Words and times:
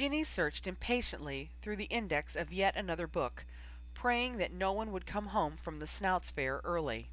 Ginny 0.00 0.24
searched 0.24 0.66
impatiently 0.66 1.50
through 1.60 1.76
the 1.76 1.84
index 1.84 2.34
of 2.34 2.50
yet 2.50 2.74
another 2.74 3.06
book, 3.06 3.44
praying 3.92 4.38
that 4.38 4.50
no 4.50 4.72
one 4.72 4.92
would 4.92 5.04
come 5.04 5.26
home 5.26 5.58
from 5.58 5.78
the 5.78 5.86
Snouts 5.86 6.30
Fair 6.30 6.62
early. 6.64 7.10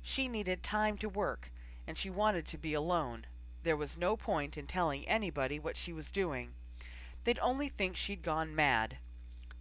She 0.00 0.28
needed 0.28 0.62
time 0.62 0.96
to 0.96 1.10
work, 1.10 1.52
and 1.86 1.98
she 1.98 2.08
wanted 2.08 2.46
to 2.46 2.56
be 2.56 2.72
alone. 2.72 3.26
There 3.64 3.76
was 3.76 3.98
no 3.98 4.16
point 4.16 4.56
in 4.56 4.66
telling 4.66 5.06
anybody 5.06 5.58
what 5.58 5.76
she 5.76 5.92
was 5.92 6.10
doing. 6.10 6.54
They'd 7.24 7.38
only 7.40 7.68
think 7.68 7.96
she'd 7.96 8.22
gone 8.22 8.56
mad. 8.56 8.96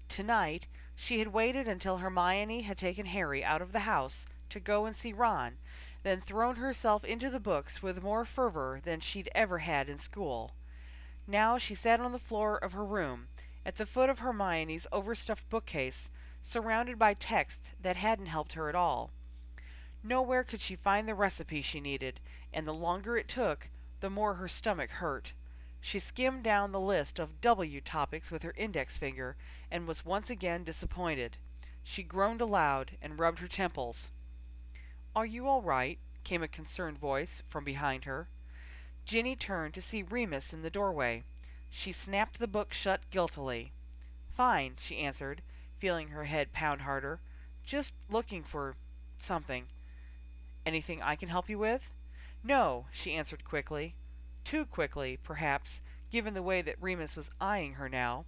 Tonight 0.08 0.68
she 0.96 1.20
had 1.20 1.34
waited 1.34 1.68
until 1.68 1.98
Hermione 1.98 2.62
had 2.62 2.78
taken 2.78 3.08
Harry 3.08 3.44
out 3.44 3.62
of 3.62 3.74
the 3.74 3.80
house 3.80 4.26
to 4.50 4.62
go 4.62 4.86
and 4.86 4.96
see 4.96 5.12
Ron, 5.12 5.58
then 6.04 6.22
thrown 6.22 6.56
herself 6.56 7.04
into 7.04 7.30
the 7.30 7.42
books 7.42 7.84
with 7.84 8.02
more 8.02 8.24
fervor 8.24 8.80
than 8.82 9.02
she'd 9.02 9.30
ever 9.36 9.58
had 9.58 9.90
in 9.90 10.00
school. 10.00 10.54
Now 11.32 11.58
she 11.58 11.76
sat 11.76 12.02
on 12.02 12.12
the 12.12 12.20
floor 12.20 12.58
of 12.58 12.74
her 12.74 12.84
room, 12.84 13.30
at 13.66 13.78
the 13.78 13.86
foot 13.86 14.10
of 14.10 14.20
Hermione's 14.20 14.86
overstuffed 14.92 15.50
bookcase, 15.50 16.10
surrounded 16.44 17.00
by 17.00 17.14
texts 17.14 17.70
that 17.82 17.96
hadn't 17.96 18.26
helped 18.26 18.52
her 18.54 18.68
at 18.68 18.76
all. 18.76 19.12
Nowhere 20.04 20.44
could 20.44 20.60
she 20.60 20.76
find 20.76 21.08
the 21.08 21.16
recipe 21.16 21.62
she 21.62 21.80
needed, 21.80 22.20
and 22.54 22.68
the 22.68 22.74
longer 22.74 23.16
it 23.16 23.30
took, 23.30 23.70
the 24.02 24.10
more 24.10 24.34
her 24.34 24.50
stomach 24.50 24.90
hurt. 24.90 25.32
She 25.80 26.00
skimmed 26.00 26.44
down 26.44 26.74
the 26.74 26.82
list 26.82 27.18
of 27.18 27.40
W 27.40 27.80
topics 27.80 28.30
with 28.30 28.44
her 28.44 28.54
index 28.58 28.98
finger 28.98 29.38
and 29.72 29.88
was 29.88 30.04
once 30.04 30.30
again 30.30 30.66
disappointed. 30.66 31.38
She 31.82 32.04
groaned 32.04 32.42
aloud 32.42 32.98
and 33.02 33.18
rubbed 33.18 33.40
her 33.40 33.48
temples. 33.48 34.12
Are 35.16 35.26
you 35.26 35.48
all 35.48 35.62
right? 35.62 35.98
came 36.26 36.44
a 36.44 36.50
concerned 36.50 36.98
voice 36.98 37.42
from 37.48 37.64
behind 37.64 38.04
her. 38.04 38.28
Ginny 39.06 39.36
turned 39.36 39.74
to 39.74 39.82
see 39.82 40.04
Remus 40.04 40.54
in 40.54 40.62
the 40.62 40.70
doorway. 40.70 41.24
She 41.70 41.92
snapped 41.92 42.40
the 42.40 42.48
book 42.48 42.74
shut 42.74 43.02
guiltily. 43.10 43.72
Fine, 44.36 44.76
she 44.80 45.00
answered, 45.00 45.42
feeling 45.78 46.10
her 46.10 46.26
head 46.26 46.54
pound 46.54 46.82
harder. 46.82 47.20
Just 47.64 47.94
looking 48.10 48.44
for 48.44 48.76
something. 49.18 49.66
Anything 50.66 51.02
I 51.02 51.16
can 51.16 51.30
help 51.30 51.50
you 51.50 51.58
with? 51.58 51.90
No, 52.44 52.88
she 52.92 53.14
answered 53.14 53.46
quickly. 53.46 53.96
Too 54.44 54.66
quickly, 54.66 55.18
perhaps, 55.24 55.82
given 56.12 56.34
the 56.34 56.44
way 56.44 56.62
that 56.62 56.82
Remus 56.82 57.16
was 57.16 57.32
eyeing 57.40 57.74
her 57.74 57.90
now. 57.90 58.26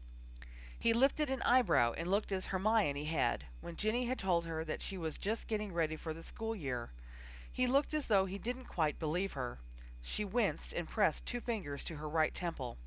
He 0.80 0.94
lifted 0.94 1.30
an 1.30 1.42
eyebrow 1.44 1.94
and 1.94 2.12
looked 2.12 2.32
as 2.32 2.48
Hermione 2.48 3.06
had, 3.06 3.46
when 3.62 3.76
Ginny 3.76 4.06
had 4.06 4.20
told 4.20 4.46
her 4.46 4.66
that 4.66 4.82
she 4.82 4.98
was 4.98 5.18
just 5.18 5.48
getting 5.48 5.74
ready 5.74 5.96
for 5.96 6.14
the 6.14 6.24
school 6.24 6.56
year. 6.56 6.92
He 7.52 7.68
looked 7.68 7.94
as 7.94 8.08
though 8.08 8.26
he 8.26 8.38
didn't 8.38 8.66
quite 8.66 9.00
believe 9.00 9.34
her. 9.34 9.60
She 10.04 10.24
winced 10.24 10.74
and 10.74 10.88
pressed 10.88 11.26
two 11.26 11.42
fingers 11.42 11.84
to 11.86 11.96
her 11.96 12.08
right 12.08 12.34
temple. 12.36 12.78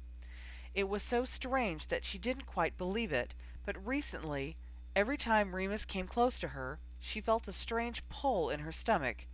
It 0.74 0.88
was 0.88 1.02
so 1.02 1.24
strange 1.24 1.88
that 1.88 2.04
she 2.04 2.18
didn't 2.18 2.46
quite 2.46 2.78
believe 2.78 3.10
it, 3.10 3.34
but 3.64 3.84
recently, 3.84 4.56
every 4.94 5.16
time 5.16 5.56
Remus 5.56 5.84
came 5.84 6.06
close 6.06 6.38
to 6.38 6.48
her, 6.48 6.78
she 7.00 7.20
felt 7.20 7.48
a 7.48 7.52
strange 7.52 8.08
pull 8.08 8.50
in 8.50 8.60
her 8.60 8.70
stomach, 8.70 9.26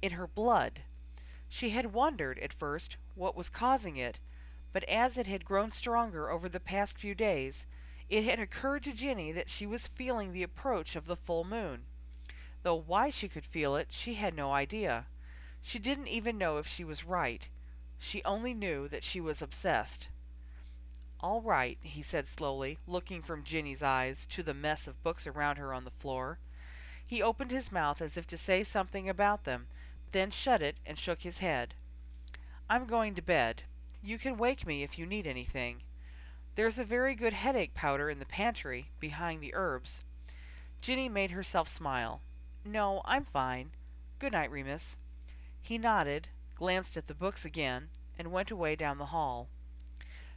in 0.00 0.12
her 0.12 0.28
blood. 0.28 0.82
She 1.48 1.70
had 1.70 1.92
wondered, 1.92 2.38
at 2.38 2.52
first, 2.52 2.96
what 3.16 3.34
was 3.34 3.48
causing 3.48 3.96
it, 3.96 4.20
but 4.72 4.84
as 4.84 5.18
it 5.18 5.26
had 5.26 5.44
grown 5.44 5.72
stronger 5.72 6.30
over 6.30 6.48
the 6.48 6.60
past 6.60 6.98
few 6.98 7.14
days, 7.14 7.66
it 8.08 8.24
had 8.24 8.38
occurred 8.38 8.84
to 8.84 8.92
Ginny 8.92 9.32
that 9.32 9.48
she 9.48 9.66
was 9.66 9.88
feeling 9.88 10.32
the 10.32 10.42
approach 10.44 10.94
of 10.94 11.06
the 11.06 11.16
full 11.16 11.44
moon 11.44 11.86
though 12.64 12.74
why 12.74 13.10
she 13.10 13.28
could 13.28 13.46
feel 13.46 13.76
it 13.76 13.88
she 13.92 14.14
had 14.14 14.34
no 14.34 14.52
idea. 14.52 15.06
She 15.66 15.78
didn't 15.78 16.08
even 16.08 16.36
know 16.36 16.58
if 16.58 16.66
she 16.66 16.84
was 16.84 17.06
right. 17.06 17.48
She 17.98 18.22
only 18.22 18.52
knew 18.52 18.86
that 18.88 19.02
she 19.02 19.18
was 19.18 19.40
obsessed. 19.40 20.08
All 21.20 21.40
right, 21.40 21.78
he 21.80 22.02
said 22.02 22.28
slowly, 22.28 22.78
looking 22.86 23.22
from 23.22 23.44
Ginny's 23.44 23.82
eyes 23.82 24.26
to 24.26 24.42
the 24.42 24.52
mess 24.52 24.86
of 24.86 25.02
books 25.02 25.26
around 25.26 25.56
her 25.56 25.72
on 25.72 25.84
the 25.84 25.90
floor. 25.90 26.38
He 27.06 27.22
opened 27.22 27.50
his 27.50 27.72
mouth 27.72 28.02
as 28.02 28.18
if 28.18 28.26
to 28.26 28.36
say 28.36 28.62
something 28.62 29.08
about 29.08 29.44
them, 29.44 29.68
then 30.12 30.30
shut 30.30 30.60
it 30.60 30.76
and 30.84 30.98
shook 30.98 31.22
his 31.22 31.38
head. 31.38 31.72
I'm 32.68 32.84
going 32.84 33.14
to 33.14 33.22
bed. 33.22 33.62
You 34.02 34.18
can 34.18 34.36
wake 34.36 34.66
me 34.66 34.82
if 34.82 34.98
you 34.98 35.06
need 35.06 35.26
anything. 35.26 35.78
There's 36.56 36.78
a 36.78 36.84
very 36.84 37.14
good 37.14 37.32
headache 37.32 37.72
powder 37.72 38.10
in 38.10 38.18
the 38.18 38.26
pantry, 38.26 38.90
behind 39.00 39.42
the 39.42 39.54
herbs. 39.54 40.04
Ginny 40.82 41.08
made 41.08 41.30
herself 41.30 41.68
smile. 41.68 42.20
No, 42.66 43.00
I'm 43.06 43.24
fine. 43.24 43.70
Good 44.18 44.32
night, 44.32 44.50
Remus. 44.50 44.98
He 45.66 45.78
nodded, 45.78 46.28
glanced 46.56 46.94
at 46.98 47.06
the 47.06 47.14
books 47.14 47.42
again, 47.42 47.88
and 48.18 48.30
went 48.30 48.50
away 48.50 48.76
down 48.76 48.98
the 48.98 49.06
hall. 49.06 49.48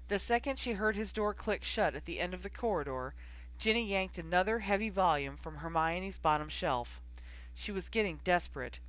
The 0.08 0.20
second 0.20 0.58
she 0.58 0.72
heard 0.72 0.96
his 0.96 1.12
door 1.12 1.34
click 1.34 1.66
shut 1.66 1.96
at 1.96 2.06
the 2.06 2.22
end 2.22 2.34
of 2.34 2.44
the 2.44 2.50
corridor, 2.50 3.14
Ginny 3.58 3.86
yanked 3.86 4.18
another 4.18 4.60
heavy 4.60 4.88
volume 4.88 5.36
from 5.36 5.58
Hermione's 5.58 6.18
bottom 6.18 6.48
shelf. 6.48 7.02
She 7.54 7.74
was 7.74 7.90
getting 7.90 8.22
desperate. 8.24 8.80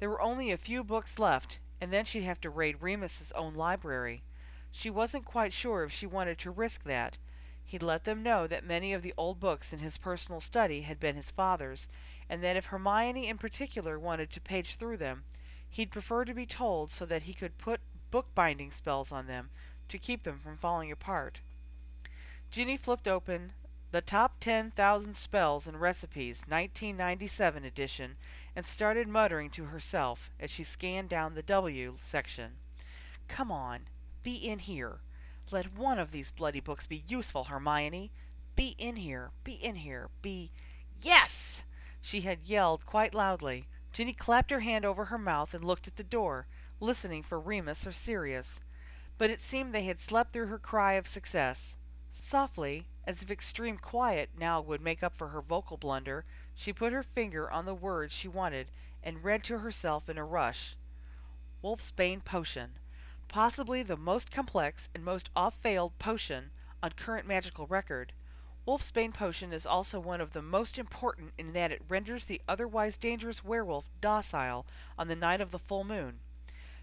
There 0.00 0.10
were 0.10 0.20
only 0.20 0.50
a 0.50 0.58
few 0.58 0.84
books 0.84 1.18
left, 1.18 1.60
and 1.80 1.90
then 1.90 2.04
she'd 2.04 2.24
have 2.24 2.42
to 2.42 2.50
raid 2.50 2.82
Remus's 2.82 3.32
own 3.32 3.54
library. 3.54 4.22
She 4.70 4.90
wasn't 4.90 5.24
quite 5.24 5.54
sure 5.54 5.84
if 5.84 5.92
she 5.92 6.06
wanted 6.06 6.38
to 6.40 6.50
risk 6.50 6.84
that. 6.84 7.16
He'd 7.64 7.82
let 7.82 8.04
them 8.04 8.22
know 8.22 8.46
that 8.46 8.66
many 8.66 8.92
of 8.92 9.00
the 9.00 9.14
old 9.16 9.40
books 9.40 9.72
in 9.72 9.78
his 9.78 9.96
personal 9.96 10.42
study 10.42 10.82
had 10.82 11.00
been 11.00 11.16
his 11.16 11.30
father's, 11.30 11.88
and 12.28 12.44
that 12.44 12.56
if 12.56 12.66
Hermione 12.66 13.28
in 13.28 13.38
particular 13.38 13.98
wanted 13.98 14.30
to 14.32 14.42
page 14.42 14.74
through 14.74 14.98
them, 14.98 15.24
he'd 15.70 15.90
prefer 15.90 16.24
to 16.24 16.34
be 16.34 16.46
told 16.46 16.90
so 16.90 17.06
that 17.06 17.22
he 17.22 17.32
could 17.32 17.56
put 17.58 17.80
bookbinding 18.10 18.70
spells 18.70 19.12
on 19.12 19.26
them 19.26 19.50
to 19.88 19.98
keep 19.98 20.24
them 20.24 20.38
from 20.38 20.56
falling 20.56 20.92
apart. 20.92 21.40
Ginny 22.50 22.76
flipped 22.76 23.06
open 23.06 23.52
the 23.92 24.00
Top 24.00 24.38
10,000 24.38 25.16
Spells 25.16 25.66
and 25.66 25.80
Recipes 25.80 26.42
1997 26.46 27.64
edition 27.64 28.16
and 28.54 28.64
started 28.64 29.08
muttering 29.08 29.50
to 29.50 29.66
herself 29.66 30.30
as 30.38 30.50
she 30.50 30.62
scanned 30.62 31.08
down 31.08 31.34
the 31.34 31.42
W 31.42 31.96
section. 32.00 32.52
Come 33.26 33.50
on, 33.50 33.88
be 34.22 34.34
in 34.34 34.60
here. 34.60 35.00
Let 35.50 35.76
one 35.76 35.98
of 35.98 36.12
these 36.12 36.30
bloody 36.30 36.60
books 36.60 36.86
be 36.86 37.02
useful, 37.08 37.44
Hermione. 37.44 38.12
Be 38.54 38.76
in 38.78 38.96
here, 38.96 39.30
be 39.42 39.52
in 39.52 39.76
here, 39.76 40.08
be. 40.22 40.52
Yes! 41.00 41.64
she 42.00 42.22
had 42.22 42.40
yelled 42.44 42.86
quite 42.86 43.14
loudly. 43.14 43.66
Ginny 43.92 44.12
clapped 44.12 44.50
her 44.50 44.60
hand 44.60 44.84
over 44.84 45.06
her 45.06 45.18
mouth 45.18 45.52
and 45.52 45.64
looked 45.64 45.88
at 45.88 45.96
the 45.96 46.04
door, 46.04 46.46
listening 46.78 47.22
for 47.22 47.40
Remus 47.40 47.86
or 47.86 47.92
Sirius. 47.92 48.60
But 49.18 49.30
it 49.30 49.40
seemed 49.40 49.74
they 49.74 49.84
had 49.84 50.00
slept 50.00 50.32
through 50.32 50.46
her 50.46 50.58
cry 50.58 50.94
of 50.94 51.06
success. 51.06 51.76
Softly, 52.12 52.86
as 53.04 53.22
if 53.22 53.30
extreme 53.30 53.76
quiet 53.76 54.30
now 54.38 54.60
would 54.60 54.80
make 54.80 55.02
up 55.02 55.16
for 55.16 55.28
her 55.28 55.42
vocal 55.42 55.76
blunder, 55.76 56.24
she 56.54 56.72
put 56.72 56.92
her 56.92 57.02
finger 57.02 57.50
on 57.50 57.64
the 57.64 57.74
words 57.74 58.14
she 58.14 58.28
wanted 58.28 58.70
and 59.02 59.24
read 59.24 59.42
to 59.44 59.58
herself 59.58 60.08
in 60.08 60.18
a 60.18 60.24
rush. 60.24 60.76
Wolfsbane 61.62 62.24
Potion. 62.24 62.78
Possibly 63.28 63.82
the 63.82 63.96
most 63.96 64.30
complex 64.30 64.88
and 64.94 65.04
most 65.04 65.30
oft-failed 65.34 65.98
potion 65.98 66.50
on 66.82 66.92
current 66.92 67.26
magical 67.26 67.66
record. 67.66 68.12
Wolfsbane 68.66 69.14
potion 69.14 69.52
is 69.52 69.64
also 69.64 69.98
one 69.98 70.20
of 70.20 70.32
the 70.32 70.42
most 70.42 70.78
important 70.78 71.32
in 71.38 71.54
that 71.54 71.72
it 71.72 71.82
renders 71.88 72.26
the 72.26 72.42
otherwise 72.46 72.96
dangerous 72.96 73.42
werewolf 73.42 73.86
docile 74.00 74.66
on 74.98 75.08
the 75.08 75.16
night 75.16 75.40
of 75.40 75.50
the 75.50 75.58
full 75.58 75.82
moon. 75.82 76.18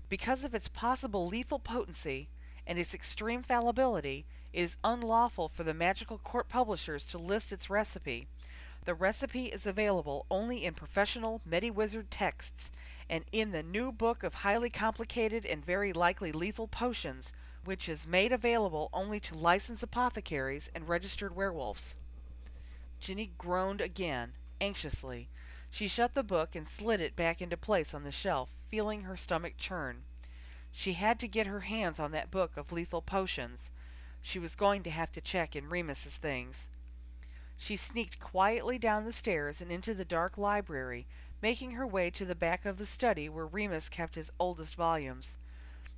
Because 0.09 0.43
of 0.43 0.55
its 0.55 0.67
possible 0.67 1.27
lethal 1.27 1.59
potency 1.59 2.29
and 2.65 2.79
its 2.79 2.93
extreme 2.93 3.43
fallibility, 3.43 4.25
it 4.53 4.61
is 4.61 4.75
unlawful 4.83 5.49
for 5.49 5.63
the 5.63 5.73
magical 5.73 6.17
court 6.17 6.49
publishers 6.49 7.03
to 7.05 7.17
list 7.17 7.51
its 7.51 7.69
recipe. 7.69 8.27
The 8.85 8.95
recipe 8.95 9.45
is 9.45 9.65
available 9.65 10.25
only 10.31 10.65
in 10.65 10.73
professional 10.73 11.41
Mediwizard 11.47 12.07
texts 12.09 12.71
and 13.09 13.23
in 13.31 13.51
the 13.51 13.63
new 13.63 13.91
book 13.91 14.23
of 14.23 14.35
highly 14.35 14.69
complicated 14.69 15.45
and 15.45 15.63
very 15.63 15.93
likely 15.93 16.31
lethal 16.31 16.67
potions 16.67 17.31
which 17.67 17.89
is 17.89 18.07
made 18.07 18.31
available 18.31 18.89
only 18.93 19.19
to 19.19 19.37
licensed 19.37 19.83
apothecaries 19.83 20.69
and 20.73 20.87
registered 20.87 21.35
werewolves. 21.35 21.95
Ginny 23.01 23.31
groaned 23.37 23.81
again, 23.81 24.31
anxiously. 24.61 25.27
She 25.69 25.89
shut 25.89 26.13
the 26.13 26.23
book 26.23 26.55
and 26.55 26.65
slid 26.65 27.01
it 27.01 27.17
back 27.17 27.41
into 27.41 27.57
place 27.57 27.93
on 27.93 28.05
the 28.05 28.11
shelf, 28.11 28.51
feeling 28.69 29.01
her 29.01 29.17
stomach 29.17 29.55
churn. 29.57 30.03
She 30.71 30.93
had 30.93 31.19
to 31.19 31.27
get 31.27 31.45
her 31.45 31.59
hands 31.59 31.99
on 31.99 32.11
that 32.11 32.31
book 32.31 32.55
of 32.55 32.71
lethal 32.71 33.01
potions. 33.01 33.69
She 34.21 34.39
was 34.39 34.55
going 34.55 34.81
to 34.83 34.89
have 34.89 35.11
to 35.11 35.19
check 35.19 35.53
in 35.53 35.67
Remus's 35.67 36.15
things. 36.15 36.67
She 37.57 37.75
sneaked 37.75 38.17
quietly 38.17 38.79
down 38.79 39.03
the 39.03 39.11
stairs 39.11 39.59
and 39.59 39.73
into 39.73 39.93
the 39.93 40.05
dark 40.05 40.37
library, 40.37 41.05
making 41.41 41.71
her 41.71 41.85
way 41.85 42.11
to 42.11 42.23
the 42.23 42.33
back 42.33 42.65
of 42.65 42.77
the 42.77 42.85
study 42.85 43.27
where 43.27 43.45
Remus 43.45 43.89
kept 43.89 44.15
his 44.15 44.31
oldest 44.39 44.75
volumes. 44.75 45.35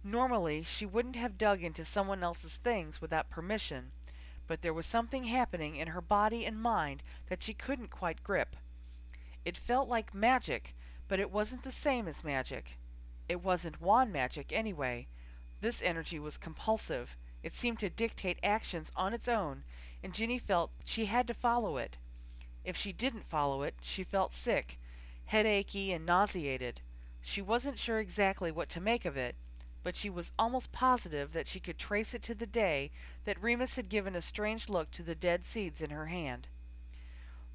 Normally, 0.04 0.64
she 0.64 0.86
wouldn't 0.86 1.18
have 1.18 1.38
dug 1.38 1.62
into 1.62 1.84
someone 1.84 2.24
else's 2.24 2.56
things 2.56 3.02
without 3.02 3.30
permission, 3.30 3.92
but 4.48 4.62
there 4.62 4.74
was 4.74 4.86
something 4.86 5.26
happening 5.26 5.76
in 5.76 5.90
her 5.90 6.02
body 6.02 6.46
and 6.46 6.60
mind 6.60 7.04
that 7.28 7.44
she 7.44 7.54
couldn't 7.54 7.90
quite 7.92 8.24
grip. 8.24 8.56
It 9.44 9.58
felt 9.58 9.90
like 9.90 10.14
magic, 10.14 10.76
but 11.08 11.20
it 11.20 11.32
wasn't 11.32 11.64
the 11.64 11.72
same 11.72 12.08
as 12.08 12.24
magic. 12.24 12.78
It 13.28 13.44
wasn't 13.44 13.82
wand 13.82 14.14
magic, 14.14 14.52
anyway. 14.54 15.08
This 15.62 15.82
energy 15.82 16.18
was 16.18 16.38
compulsive. 16.38 17.18
It 17.44 17.54
seemed 17.54 17.80
to 17.80 17.90
dictate 17.90 18.40
actions 18.42 18.92
on 18.96 19.14
its 19.14 19.28
own, 19.28 19.64
and 20.02 20.14
Ginny 20.14 20.40
felt 20.40 20.72
she 20.86 21.06
had 21.06 21.28
to 21.28 21.34
follow 21.34 21.78
it. 21.78 21.98
If 22.64 22.78
she 22.78 22.92
didn't 22.92 23.30
follow 23.30 23.64
it, 23.64 23.76
she 23.82 24.04
felt 24.04 24.34
sick, 24.34 24.80
headachy, 25.26 25.92
and 25.92 26.06
nauseated. 26.06 26.82
She 27.22 27.42
wasn't 27.42 27.78
sure 27.78 28.00
exactly 28.00 28.52
what 28.52 28.70
to 28.70 28.82
make 28.82 29.06
of 29.06 29.18
it, 29.18 29.36
but 29.84 29.96
she 29.96 30.10
was 30.10 30.32
almost 30.38 30.72
positive 30.72 31.34
that 31.34 31.48
she 31.48 31.60
could 31.60 31.78
trace 31.78 32.14
it 32.14 32.22
to 32.24 32.36
the 32.36 32.46
day 32.46 32.92
that 33.26 33.42
Remus 33.42 33.76
had 33.76 33.90
given 33.90 34.16
a 34.16 34.22
strange 34.22 34.70
look 34.70 34.92
to 34.92 35.04
the 35.04 35.16
dead 35.16 35.46
seeds 35.46 35.82
in 35.82 35.90
her 35.90 36.08
hand. 36.08 36.48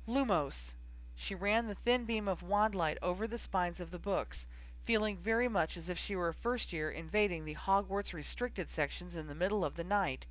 Lumos! 0.07 0.75
She 1.15 1.35
ran 1.35 1.69
the 1.69 1.75
thin 1.75 2.05
beam 2.05 2.27
of 2.27 2.43
wand 2.43 2.75
light 2.75 2.99
over 3.01 3.27
the 3.27 3.39
spines 3.39 3.81
of 3.81 3.91
the 3.91 3.99
books, 3.99 4.47
feeling 4.85 5.17
very 5.17 5.49
much 5.49 5.77
as 5.77 5.89
if 5.89 5.99
she 5.99 6.17
were 6.17 6.29
a 6.29 6.35
first 6.35 6.73
year 6.73 6.91
invading 6.91 7.45
the 7.45 7.55
Hogwarts 7.55 8.13
restricted 8.13 8.71
sections 8.71 9.15
in 9.17 9.27
the 9.27 9.35
middle 9.35 9.65
of 9.65 9.77
the 9.77 9.85
night. 9.85 10.27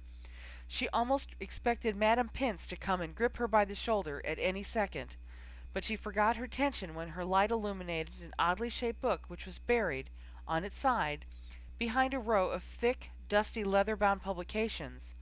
She 0.68 0.90
almost 0.90 1.30
expected 1.40 1.95
Madame 1.95 2.30
Pince 2.30 2.66
to 2.68 2.75
come 2.75 3.01
and 3.01 3.16
grip 3.16 3.38
her 3.38 3.48
by 3.48 3.66
the 3.66 3.75
shoulder 3.75 4.22
at 4.25 4.40
any 4.40 4.63
second, 4.63 5.16
but 5.74 5.84
she 5.84 5.95
forgot 5.95 6.36
her 6.36 6.48
tension 6.48 6.95
when 6.95 7.10
her 7.10 7.25
light 7.25 7.51
illuminated 7.51 8.13
an 8.22 8.34
oddly 8.38 8.69
shaped 8.69 9.01
book 9.01 9.25
which 9.28 9.45
was 9.45 9.60
buried, 9.60 10.10
on 10.48 10.63
its 10.63 10.78
side, 10.78 11.25
behind 11.83 12.13
a 12.13 12.18
row 12.18 12.47
of 12.47 12.63
thick, 12.63 13.12
dusty 13.27 13.62
leather 13.62 13.97
bound 13.97 14.21
publications. 14.21 15.15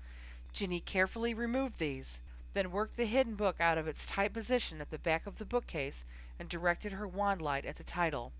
Ginny 0.53 0.79
carefully 0.79 1.33
removed 1.33 1.79
these, 1.79 2.21
then 2.53 2.69
worked 2.71 2.97
the 2.97 3.07
hidden 3.07 3.33
book 3.33 3.55
out 3.59 3.79
of 3.79 3.87
its 3.87 4.05
tight 4.05 4.31
position 4.31 4.79
at 4.79 4.91
the 4.91 4.99
back 4.99 5.25
of 5.25 5.39
the 5.39 5.43
bookcase 5.43 6.05
and 6.37 6.47
directed 6.47 6.91
her 6.91 7.07
wand 7.07 7.41
light 7.41 7.65
at 7.65 7.77
the 7.77 7.83
title. 7.83 8.31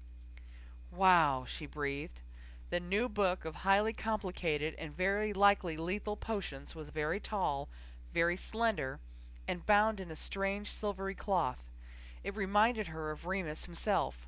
Wow, 0.92 1.46
she 1.48 1.66
breathed. 1.66 2.22
The 2.70 2.80
new 2.80 3.10
book 3.10 3.44
of 3.44 3.56
highly 3.56 3.92
complicated 3.92 4.76
and 4.78 4.96
very 4.96 5.34
likely 5.34 5.76
lethal 5.76 6.16
potions 6.16 6.76
was 6.76 6.92
very 6.92 7.20
tall, 7.20 7.70
very 8.14 8.38
slender, 8.38 9.00
and 9.48 9.66
bound 9.66 10.00
in 10.00 10.12
a 10.12 10.16
strange 10.16 10.70
silvery 10.70 11.16
cloth. 11.16 11.64
It 12.24 12.36
reminded 12.36 12.90
her 12.90 13.10
of 13.10 13.26
Remus 13.26 13.66
himself. 13.66 14.28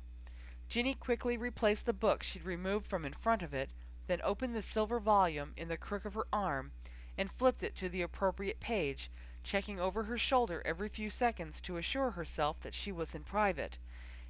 Ginny 0.68 0.94
quickly 0.94 1.36
replaced 1.36 1.86
the 1.86 1.92
book 1.92 2.24
she'd 2.24 2.44
removed 2.44 2.88
from 2.88 3.04
in 3.04 3.12
front 3.12 3.40
of 3.40 3.54
it, 3.54 3.70
then 4.06 4.20
opened 4.22 4.54
the 4.54 4.62
silver 4.62 5.00
volume 5.00 5.52
in 5.56 5.68
the 5.68 5.76
crook 5.76 6.04
of 6.04 6.14
her 6.14 6.26
arm 6.32 6.72
and 7.16 7.30
flipped 7.30 7.62
it 7.62 7.74
to 7.76 7.88
the 7.88 8.02
appropriate 8.02 8.60
page, 8.60 9.10
checking 9.42 9.78
over 9.78 10.04
her 10.04 10.18
shoulder 10.18 10.62
every 10.64 10.88
few 10.88 11.10
seconds 11.10 11.60
to 11.60 11.76
assure 11.76 12.12
herself 12.12 12.60
that 12.60 12.74
she 12.74 12.90
was 12.90 13.14
in 13.14 13.22
private. 13.22 13.78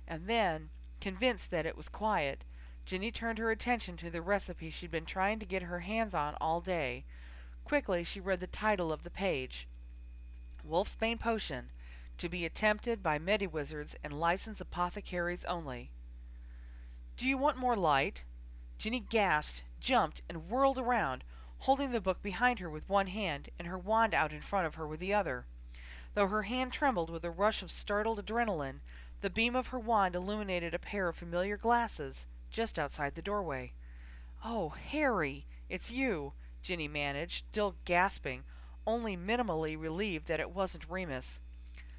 And 0.06 0.26
then, 0.26 0.70
convinced 1.00 1.50
that 1.50 1.66
it 1.66 1.76
was 1.76 1.88
quiet, 1.88 2.44
Ginny 2.84 3.10
turned 3.10 3.38
her 3.38 3.50
attention 3.50 3.96
to 3.98 4.10
the 4.10 4.20
recipe 4.20 4.70
she'd 4.70 4.90
been 4.90 5.06
trying 5.06 5.38
to 5.38 5.46
get 5.46 5.62
her 5.62 5.80
hands 5.80 6.14
on 6.14 6.36
all 6.40 6.60
day. 6.60 7.04
Quickly 7.64 8.04
she 8.04 8.20
read 8.20 8.40
the 8.40 8.46
title 8.46 8.92
of 8.92 9.02
the 9.02 9.10
page. 9.10 9.66
Wolfsbane 10.68 11.18
Potion, 11.18 11.70
to 12.18 12.28
be 12.28 12.44
attempted 12.44 13.02
by 13.02 13.18
Mediwizards 13.18 13.96
and 14.04 14.20
licensed 14.20 14.60
apothecaries 14.60 15.44
only. 15.46 15.90
Do 17.16 17.26
you 17.26 17.38
want 17.38 17.56
more 17.56 17.76
light? 17.76 18.24
Ginny 18.84 19.00
gasped, 19.00 19.62
jumped, 19.80 20.20
and 20.28 20.50
whirled 20.50 20.76
around, 20.76 21.24
holding 21.60 21.90
the 21.90 22.02
book 22.02 22.20
behind 22.20 22.58
her 22.58 22.68
with 22.68 22.86
one 22.86 23.06
hand 23.06 23.48
and 23.58 23.66
her 23.66 23.78
wand 23.78 24.12
out 24.12 24.30
in 24.30 24.42
front 24.42 24.66
of 24.66 24.74
her 24.74 24.86
with 24.86 25.00
the 25.00 25.14
other. 25.14 25.46
Though 26.12 26.28
her 26.28 26.42
hand 26.42 26.74
trembled 26.74 27.08
with 27.08 27.24
a 27.24 27.30
rush 27.30 27.62
of 27.62 27.70
startled 27.70 28.18
adrenaline, 28.18 28.80
the 29.22 29.30
beam 29.30 29.56
of 29.56 29.68
her 29.68 29.78
wand 29.78 30.14
illuminated 30.14 30.74
a 30.74 30.78
pair 30.78 31.08
of 31.08 31.16
familiar 31.16 31.56
glasses 31.56 32.26
just 32.50 32.78
outside 32.78 33.14
the 33.14 33.22
doorway. 33.22 33.72
Oh, 34.44 34.74
Harry, 34.90 35.46
it's 35.70 35.90
you, 35.90 36.34
Ginny 36.60 36.86
managed, 36.86 37.46
still 37.50 37.76
gasping, 37.86 38.44
only 38.86 39.16
minimally 39.16 39.80
relieved 39.80 40.26
that 40.26 40.40
it 40.40 40.50
wasn't 40.50 40.90
Remus. 40.90 41.40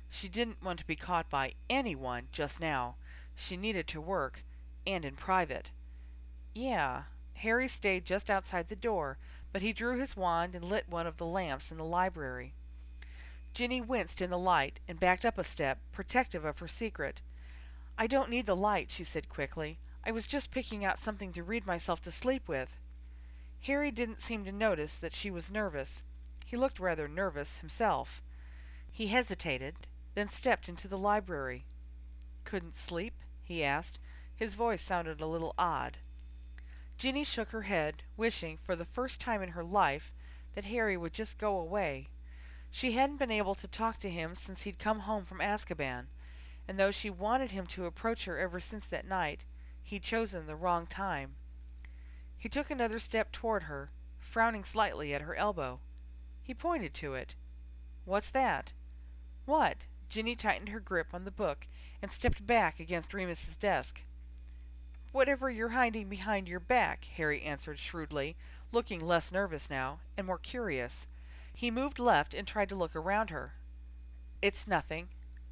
She 0.07 0.29
didn't 0.29 0.61
want 0.61 0.77
to 0.77 0.85
be 0.85 0.95
caught 0.95 1.31
by 1.31 1.53
anyone 1.67 2.27
just 2.31 2.59
now. 2.59 2.97
She 3.33 3.57
needed 3.57 3.87
to 3.87 3.99
work, 3.99 4.43
and 4.85 5.03
in 5.03 5.15
private. 5.15 5.71
Yeah, 6.55 7.03
Harry 7.33 7.67
stayed 7.67 8.05
just 8.05 8.29
outside 8.29 8.69
the 8.69 8.77
door, 8.77 9.17
but 9.51 9.61
he 9.61 9.73
drew 9.73 9.99
his 9.99 10.15
wand 10.15 10.55
and 10.55 10.63
lit 10.63 10.87
one 10.87 11.05
of 11.05 11.17
the 11.17 11.25
lamps 11.25 11.69
in 11.69 11.77
the 11.77 11.83
library. 11.83 12.53
Ginny 13.53 13.81
winced 13.81 14.21
in 14.21 14.29
the 14.29 14.37
light 14.37 14.79
and 14.87 14.97
backed 14.97 15.25
up 15.25 15.37
a 15.37 15.43
step, 15.43 15.79
protective 15.91 16.45
of 16.45 16.59
her 16.59 16.67
secret. 16.69 17.19
I 17.97 18.07
don't 18.07 18.29
need 18.29 18.45
the 18.45 18.55
light, 18.55 18.89
she 18.89 19.03
said 19.03 19.27
quickly. 19.27 19.79
I 20.05 20.11
was 20.11 20.27
just 20.27 20.49
picking 20.49 20.85
out 20.85 20.97
something 20.97 21.33
to 21.33 21.43
read 21.43 21.67
myself 21.67 22.01
to 22.03 22.11
sleep 22.11 22.47
with. 22.47 22.77
Harry 23.63 23.91
didn't 23.91 24.21
seem 24.21 24.45
to 24.45 24.51
notice 24.53 24.97
that 24.97 25.13
she 25.13 25.29
was 25.29 25.51
nervous. 25.51 26.03
He 26.45 26.55
looked 26.55 26.79
rather 26.79 27.09
nervous 27.09 27.57
himself. 27.57 28.21
He 28.89 29.07
hesitated, 29.07 29.87
then 30.13 30.29
stepped 30.29 30.69
into 30.69 30.87
the 30.87 30.97
library. 30.97 31.65
Couldn't 32.45 32.77
sleep? 32.77 33.15
he 33.43 33.61
asked. 33.61 33.99
His 34.33 34.55
voice 34.55 34.81
sounded 34.81 35.19
a 35.19 35.27
little 35.27 35.53
odd. 35.57 35.97
Ginny 36.97 37.23
shook 37.23 37.49
her 37.49 37.63
head, 37.63 38.03
wishing, 38.15 38.57
for 38.57 38.75
the 38.75 38.85
first 38.85 39.19
time 39.19 39.41
in 39.41 39.49
her 39.49 39.63
life, 39.63 40.13
that 40.53 40.65
Harry 40.65 40.95
would 40.95 41.13
just 41.13 41.37
go 41.37 41.57
away. 41.57 42.09
She 42.71 42.93
hadn't 42.93 43.17
been 43.17 43.31
able 43.31 43.55
to 43.55 43.67
talk 43.67 43.99
to 43.99 44.09
him 44.09 44.35
since 44.35 44.63
he'd 44.63 44.79
come 44.79 45.01
home 45.01 45.25
from 45.25 45.39
Azkaban, 45.39 46.07
and 46.67 46.79
though 46.79 46.91
she 46.91 47.09
wanted 47.09 47.51
him 47.51 47.65
to 47.67 47.85
approach 47.85 48.25
her 48.25 48.37
ever 48.37 48.59
since 48.59 48.87
that 48.87 49.07
night, 49.07 49.41
he'd 49.83 50.03
chosen 50.03 50.47
the 50.47 50.55
wrong 50.55 50.87
time. 50.87 51.35
He 52.37 52.49
took 52.49 52.69
another 52.69 52.99
step 52.99 53.31
toward 53.31 53.63
her, 53.63 53.91
frowning 54.19 54.63
slightly 54.63 55.13
at 55.13 55.21
her 55.21 55.35
elbow. 55.35 55.79
He 56.41 56.53
pointed 56.53 56.93
to 56.95 57.13
it. 57.13 57.35
What's 58.05 58.29
that? 58.29 58.73
What? 59.45 59.85
Ginny 60.09 60.35
tightened 60.35 60.69
her 60.69 60.79
grip 60.79 61.07
on 61.13 61.25
the 61.25 61.31
book 61.31 61.67
and 62.01 62.11
stepped 62.11 62.45
back 62.45 62.79
against 62.79 63.13
Remus's 63.13 63.57
desk. 63.57 64.03
Whatever 65.15 65.49
you're 65.49 65.69
hiding 65.69 66.09
behind 66.09 66.49
your 66.49 66.59
back, 66.59 67.05
Harry 67.15 67.41
answered 67.41 67.79
shrewdly, 67.79 68.35
looking 68.73 68.99
less 68.99 69.31
nervous 69.31 69.69
now, 69.69 69.99
and 70.17 70.27
more 70.27 70.37
curious. 70.37 71.07
He 71.53 71.71
moved 71.71 71.99
left 71.99 72.33
and 72.33 72.45
tried 72.45 72.67
to 72.67 72.75
look 72.75 72.97
around 72.97 73.29
her. 73.29 73.53
It's 74.41 74.67
nothing. 74.67 75.07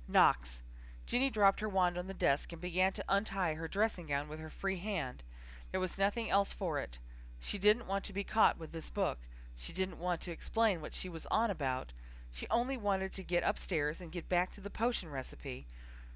Nox. 0.06 0.64
Ginny 1.06 1.30
dropped 1.30 1.62
her 1.62 1.70
wand 1.70 1.98
on 1.98 2.08
the 2.08 2.14
desk 2.14 2.52
and 2.52 2.62
began 2.62 2.92
to 2.92 3.06
untie 3.08 3.54
her 3.54 3.70
dressing 3.70 4.08
gown 4.08 4.28
with 4.28 4.42
her 4.42 4.50
free 4.50 4.80
hand. 4.80 5.24
There 5.72 5.80
was 5.80 5.98
nothing 5.98 6.30
else 6.30 6.52
for 6.52 6.78
it. 6.80 7.00
She 7.40 7.58
didn't 7.58 7.88
want 7.88 8.04
to 8.04 8.14
be 8.14 8.26
caught 8.26 8.60
with 8.60 8.74
this 8.74 8.90
book. 8.90 9.20
She 9.56 9.72
didn't 9.72 9.98
want 9.98 10.20
to 10.24 10.32
explain 10.32 10.82
what 10.82 10.94
she 10.94 11.08
was 11.08 11.26
on 11.32 11.50
about. 11.50 11.94
She 12.34 12.48
only 12.52 12.76
wanted 12.76 13.14
to 13.14 13.24
get 13.24 13.46
upstairs 13.46 14.02
and 14.02 14.12
get 14.12 14.28
back 14.28 14.52
to 14.56 14.62
the 14.62 14.70
potion 14.70 15.10
recipe. 15.10 15.68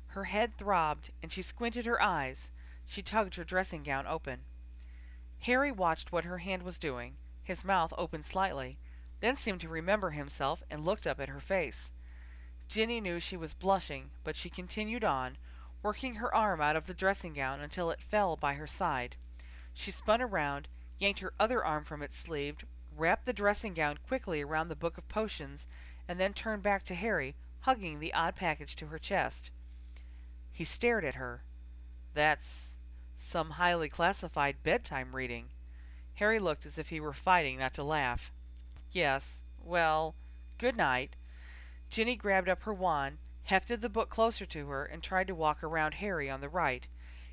Her 0.08 0.25
head 0.25 0.58
throbbed, 0.58 1.12
and 1.24 1.32
she 1.32 1.42
squinted 1.42 1.86
her 1.86 2.01
eyes. 2.01 2.50
She 2.88 3.01
tugged 3.01 3.36
her 3.36 3.44
dressing 3.44 3.84
gown 3.84 4.08
open. 4.08 4.39
Harry 5.41 5.72
watched 5.72 6.12
what 6.12 6.24
her 6.24 6.39
hand 6.39 6.63
was 6.63 6.77
doing. 6.77 7.17
His 7.44 7.63
mouth 7.63 7.94
opened 7.98 8.25
slightly, 8.25 8.79
then 9.20 9.36
seemed 9.36 9.62
to 9.62 9.70
remember 9.70 10.12
himself 10.12 10.63
and 10.70 10.86
looked 10.86 11.06
up 11.06 11.20
at 11.20 11.29
her 11.29 11.39
face. 11.39 11.91
Ginny 12.67 13.00
knew 13.00 13.20
she 13.20 13.38
was 13.38 13.53
blushing, 13.53 14.12
but 14.24 14.36
she 14.36 14.50
continued 14.50 15.03
on, 15.03 15.38
working 15.84 16.15
her 16.15 16.34
arm 16.34 16.60
out 16.60 16.75
of 16.75 16.88
the 16.88 16.94
dressing 16.94 17.34
gown 17.34 17.62
until 17.62 17.91
it 17.91 18.01
fell 18.01 18.36
by 18.36 18.56
her 18.56 18.67
side. 18.67 19.15
She 19.74 19.91
spun 19.91 20.22
around, 20.22 20.67
yanked 20.98 21.20
her 21.20 21.34
other 21.39 21.63
arm 21.63 21.84
from 21.84 22.01
its 22.01 22.17
sleeve, 22.17 22.65
wrapped 22.96 23.25
the 23.25 23.34
dressing 23.34 23.74
gown 23.74 24.00
quickly 24.08 24.41
around 24.41 24.70
the 24.70 24.75
book 24.75 24.98
of 24.98 25.08
potions, 25.08 25.67
and 26.08 26.20
then 26.20 26.34
turned 26.34 26.63
back 26.63 26.84
to 26.86 26.96
Harry, 26.96 27.36
hugging 27.62 28.00
the 28.00 28.13
odd 28.13 28.36
package 28.36 28.75
to 28.77 28.88
her 28.88 28.98
chest. 28.98 29.51
He 30.51 30.63
stared 30.63 31.06
at 31.06 31.15
her. 31.15 31.44
That's 32.13 32.77
some 33.28 33.52
highly 33.52 33.90
classified 33.90 34.64
bedtime 34.64 35.14
reading. 35.14 35.50
Harry 36.16 36.40
looked 36.40 36.66
as 36.66 36.78
if 36.78 36.90
he 36.90 37.00
were 37.00 37.12
fighting 37.12 37.60
not 37.60 37.74
to 37.74 37.84
laugh. 37.84 38.32
Yes, 38.94 39.42
well, 39.62 40.16
good 40.58 40.78
night. 40.78 41.18
Ginny 41.90 42.16
grabbed 42.16 42.48
up 42.48 42.64
her 42.64 42.74
wand, 42.74 43.18
hefted 43.44 43.82
the 43.82 43.90
book 43.90 44.10
closer 44.10 44.46
to 44.46 44.70
her, 44.70 44.86
and 44.86 45.04
tried 45.04 45.28
to 45.28 45.36
walk 45.36 45.62
around 45.62 45.96
Harry 45.96 46.30
on 46.30 46.40
the 46.40 46.48
right. 46.48 46.88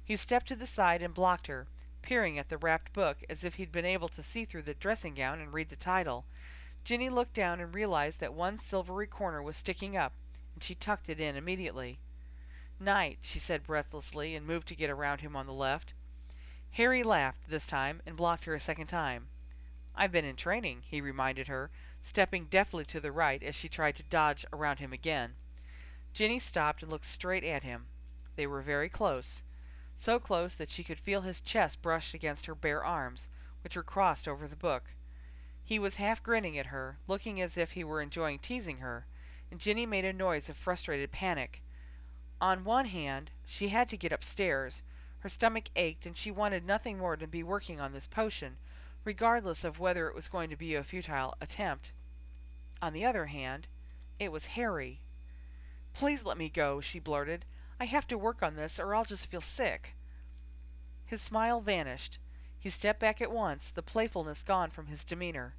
He 0.05 0.17
stepped 0.17 0.49
to 0.49 0.57
the 0.57 0.67
side 0.67 1.01
and 1.01 1.15
blocked 1.15 1.47
her, 1.47 1.69
peering 2.03 2.39
at 2.41 2.49
the 2.49 2.59
wrapped 2.59 2.93
book 2.93 3.19
as 3.31 3.45
if 3.45 3.55
he'd 3.55 3.73
been 3.73 3.85
able 3.85 4.09
to 4.09 4.23
see 4.23 4.45
through 4.45 4.63
the 4.63 4.75
dressing 4.75 5.15
gown 5.15 5.41
and 5.41 5.55
read 5.55 5.69
the 5.69 5.77
title. 5.77 6.25
Ginny 6.83 7.09
looked 7.09 7.35
down 7.35 7.61
and 7.61 7.73
realized 7.73 8.19
that 8.19 8.35
one 8.35 8.59
silvery 8.59 9.07
corner 9.07 9.43
was 9.43 9.57
sticking 9.57 9.97
up, 9.97 10.13
and 10.55 10.63
she 10.63 10.75
tucked 10.75 11.09
it 11.09 11.21
in 11.21 11.37
immediately. 11.37 12.01
Night, 12.81 13.19
she 13.23 13.39
said 13.39 13.63
breathlessly, 13.63 14.35
and 14.35 14.47
moved 14.47 14.69
to 14.69 14.75
get 14.75 14.91
around 14.91 15.21
him 15.21 15.37
on 15.37 15.47
the 15.47 15.53
left. 15.53 15.95
Harry 16.73 17.03
laughed 17.03 17.49
this 17.49 17.67
time 17.67 18.03
and 18.05 18.17
blocked 18.17 18.45
her 18.45 18.55
a 18.55 18.61
second 18.61 18.89
time. 18.89 19.29
I've 19.95 20.11
been 20.11 20.25
in 20.25 20.35
training, 20.35 20.83
he 20.85 21.01
reminded 21.01 21.47
her, 21.47 21.71
stepping 22.03 22.47
deftly 22.47 22.85
to 22.87 22.99
the 22.99 23.13
right 23.13 23.43
as 23.43 23.55
she 23.55 23.69
tried 23.69 23.95
to 23.97 24.03
dodge 24.03 24.45
around 24.53 24.79
him 24.81 24.93
again. 24.93 25.35
Ginny 26.13 26.39
stopped 26.39 26.83
and 26.83 26.91
looked 26.91 27.07
straight 27.07 27.45
at 27.45 27.63
him. 27.63 27.87
They 28.37 28.47
were 28.47 28.61
very 28.61 28.89
close, 28.89 29.43
so 29.97 30.19
close 30.19 30.55
that 30.55 30.71
she 30.71 30.83
could 30.83 30.99
feel 30.99 31.21
his 31.21 31.41
chest 31.41 31.81
brush 31.81 32.13
against 32.13 32.47
her 32.47 32.55
bare 32.55 32.85
arms, 32.85 33.29
which 33.63 33.77
were 33.77 33.83
crossed 33.85 34.27
over 34.27 34.49
the 34.49 34.57
book. 34.57 34.95
He 35.65 35.79
was 35.79 35.97
half 35.97 36.23
grinning 36.23 36.59
at 36.59 36.67
her, 36.67 36.99
looking 37.07 37.41
as 37.41 37.57
if 37.57 37.73
he 37.73 37.85
were 37.85 38.03
enjoying 38.03 38.41
teasing 38.41 38.79
her, 38.79 39.07
and 39.51 39.61
Ginny 39.61 39.87
made 39.87 40.05
a 40.05 40.13
noise 40.13 40.49
of 40.49 40.57
frustrated 40.57 41.13
panic. 41.13 41.63
On 42.41 42.65
one 42.65 42.87
hand, 42.87 43.31
she 43.47 43.69
had 43.69 43.89
to 43.89 43.97
get 43.97 44.13
upstairs. 44.13 44.83
Her 45.21 45.29
stomach 45.29 45.71
ached, 45.77 46.05
and 46.05 46.17
she 46.17 46.31
wanted 46.31 46.67
nothing 46.67 46.99
more 46.99 47.17
than 47.17 47.29
to 47.29 47.33
be 47.33 47.43
working 47.43 47.81
on 47.81 47.93
this 47.93 48.07
potion, 48.07 48.57
regardless 49.05 49.65
of 49.65 49.79
whether 49.79 50.09
it 50.09 50.15
was 50.15 50.29
going 50.29 50.51
to 50.51 50.57
be 50.57 50.75
a 50.75 50.85
futile 50.85 51.35
attempt. 51.41 51.93
On 52.83 52.93
the 52.93 53.05
other 53.05 53.27
hand, 53.27 53.67
it 54.19 54.31
was 54.31 54.47
Harry. 54.47 55.01
Please 55.95 56.25
let 56.25 56.37
me 56.37 56.49
go, 56.49 56.81
she 56.81 56.99
blurted. 56.99 57.45
I 57.81 57.87
have 57.87 58.07
to 58.09 58.19
work 58.19 58.43
on 58.43 58.57
this, 58.57 58.79
or 58.79 58.95
I'll 58.95 59.05
just 59.05 59.31
feel 59.31 59.41
sick. 59.41 59.95
His 61.07 61.23
smile 61.23 61.61
vanished. 61.61 62.19
He 62.59 62.71
stepped 62.71 63.01
back 63.01 63.21
at 63.21 63.31
once, 63.31 63.71
the 63.71 63.83
playfulness 63.83 64.43
gone 64.43 64.71
from 64.71 64.87
his 64.87 65.05
demeanor. 65.05 65.55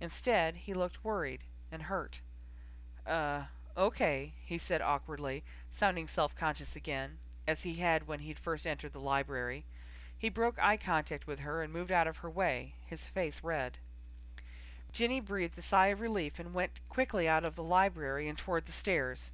Instead, 0.00 0.56
he 0.56 0.74
looked 0.74 1.04
worried 1.04 1.40
and 1.70 1.82
hurt. 1.82 2.20
Uh, 3.06 3.44
okay, 3.76 4.34
he 4.44 4.58
said 4.58 4.82
awkwardly, 4.82 5.44
sounding 5.70 6.06
self 6.06 6.34
conscious 6.34 6.76
again, 6.76 7.18
as 7.46 7.62
he 7.62 7.74
had 7.74 8.06
when 8.06 8.20
he'd 8.20 8.38
first 8.38 8.66
entered 8.66 8.92
the 8.92 9.00
library. 9.00 9.64
He 10.16 10.28
broke 10.28 10.58
eye 10.58 10.76
contact 10.76 11.26
with 11.26 11.40
her 11.40 11.62
and 11.62 11.72
moved 11.72 11.90
out 11.90 12.06
of 12.06 12.18
her 12.18 12.30
way, 12.30 12.74
his 12.84 13.08
face 13.08 13.40
red. 13.42 13.78
Ginny 14.92 15.20
breathed 15.20 15.58
a 15.58 15.62
sigh 15.62 15.86
of 15.88 16.00
relief 16.00 16.38
and 16.38 16.52
went 16.52 16.80
quickly 16.88 17.28
out 17.28 17.44
of 17.44 17.54
the 17.54 17.62
library 17.62 18.28
and 18.28 18.36
toward 18.36 18.66
the 18.66 18.72
stairs. 18.72 19.32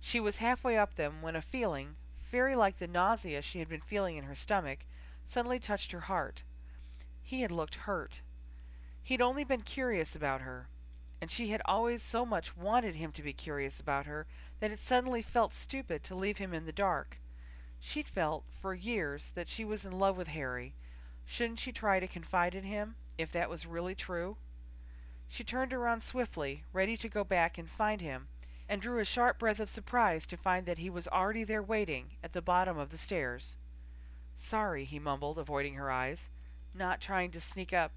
She 0.00 0.20
was 0.20 0.36
halfway 0.36 0.76
up 0.76 0.96
them 0.96 1.22
when 1.22 1.36
a 1.36 1.42
feeling, 1.42 1.96
very 2.30 2.54
like 2.56 2.78
the 2.78 2.86
nausea 2.86 3.40
she 3.40 3.60
had 3.60 3.68
been 3.68 3.80
feeling 3.80 4.16
in 4.16 4.24
her 4.24 4.34
stomach, 4.34 4.80
suddenly 5.26 5.58
touched 5.58 5.92
her 5.92 6.00
heart. 6.00 6.42
He 7.22 7.40
had 7.40 7.52
looked 7.52 7.76
hurt. 7.76 8.20
He'd 9.02 9.20
only 9.20 9.44
been 9.44 9.62
curious 9.62 10.14
about 10.14 10.42
her, 10.42 10.68
and 11.20 11.30
she 11.30 11.48
had 11.48 11.62
always 11.64 12.02
so 12.02 12.26
much 12.26 12.56
wanted 12.56 12.96
him 12.96 13.12
to 13.12 13.22
be 13.22 13.32
curious 13.32 13.80
about 13.80 14.06
her 14.06 14.26
that 14.60 14.70
it 14.70 14.78
suddenly 14.78 15.22
felt 15.22 15.52
stupid 15.52 16.02
to 16.04 16.14
leave 16.14 16.38
him 16.38 16.52
in 16.52 16.66
the 16.66 16.72
dark. 16.72 17.20
She'd 17.80 18.08
felt, 18.08 18.44
for 18.50 18.74
years, 18.74 19.32
that 19.34 19.48
she 19.48 19.64
was 19.64 19.84
in 19.84 19.98
love 19.98 20.16
with 20.16 20.28
Harry. 20.28 20.74
Shouldn't 21.24 21.58
she 21.58 21.72
try 21.72 22.00
to 22.00 22.08
confide 22.08 22.54
in 22.54 22.64
him, 22.64 22.96
if 23.18 23.32
that 23.32 23.50
was 23.50 23.66
really 23.66 23.94
true? 23.94 24.36
She 25.28 25.44
turned 25.44 25.72
around 25.72 26.02
swiftly, 26.02 26.64
ready 26.72 26.96
to 26.96 27.08
go 27.08 27.24
back 27.24 27.58
and 27.58 27.68
find 27.68 28.00
him, 28.00 28.28
and 28.68 28.80
drew 28.80 28.98
a 28.98 29.04
sharp 29.04 29.38
breath 29.38 29.60
of 29.60 29.68
surprise 29.68 30.26
to 30.26 30.36
find 30.36 30.66
that 30.66 30.78
he 30.78 30.90
was 30.90 31.08
already 31.08 31.44
there 31.44 31.62
waiting, 31.62 32.12
at 32.22 32.32
the 32.32 32.42
bottom 32.42 32.78
of 32.78 32.90
the 32.90 32.98
stairs. 32.98 33.56
Sorry, 34.36 34.84
he 34.84 34.98
mumbled, 34.98 35.38
avoiding 35.38 35.74
her 35.74 35.90
eyes 35.90 36.28
not 36.78 37.00
trying 37.00 37.30
to 37.32 37.40
sneak 37.40 37.72
up. 37.72 37.92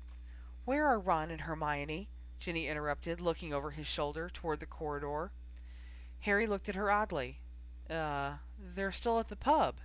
Where 0.66 0.88
are 0.88 1.00
Ron 1.00 1.32
and 1.32 1.42
Hermione? 1.42 2.08
Ginny 2.40 2.68
interrupted, 2.68 3.20
looking 3.20 3.54
over 3.54 3.72
his 3.72 3.88
shoulder 3.88 4.30
toward 4.34 4.60
the 4.60 4.66
corridor. 4.66 5.32
Harry 6.22 6.48
looked 6.48 6.70
at 6.70 6.76
her 6.76 6.92
oddly. 6.92 7.40
Uh, 7.90 8.34
they're 8.76 8.92
still 8.92 9.20
at 9.20 9.28
the 9.28 9.36
pub. 9.36 9.76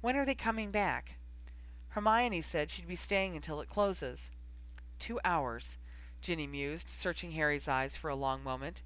When 0.00 0.16
are 0.16 0.26
they 0.26 0.34
coming 0.34 0.70
back? 0.70 1.18
Hermione 1.88 2.42
said 2.42 2.70
she'd 2.70 2.86
be 2.86 2.96
staying 2.96 3.34
until 3.34 3.60
it 3.60 3.70
closes. 3.70 4.30
Two 4.98 5.18
hours, 5.24 5.78
Ginny 6.20 6.46
mused, 6.46 6.90
searching 6.90 7.32
Harry's 7.32 7.68
eyes 7.68 7.96
for 7.96 8.10
a 8.10 8.16
long 8.16 8.42
moment. 8.42 8.82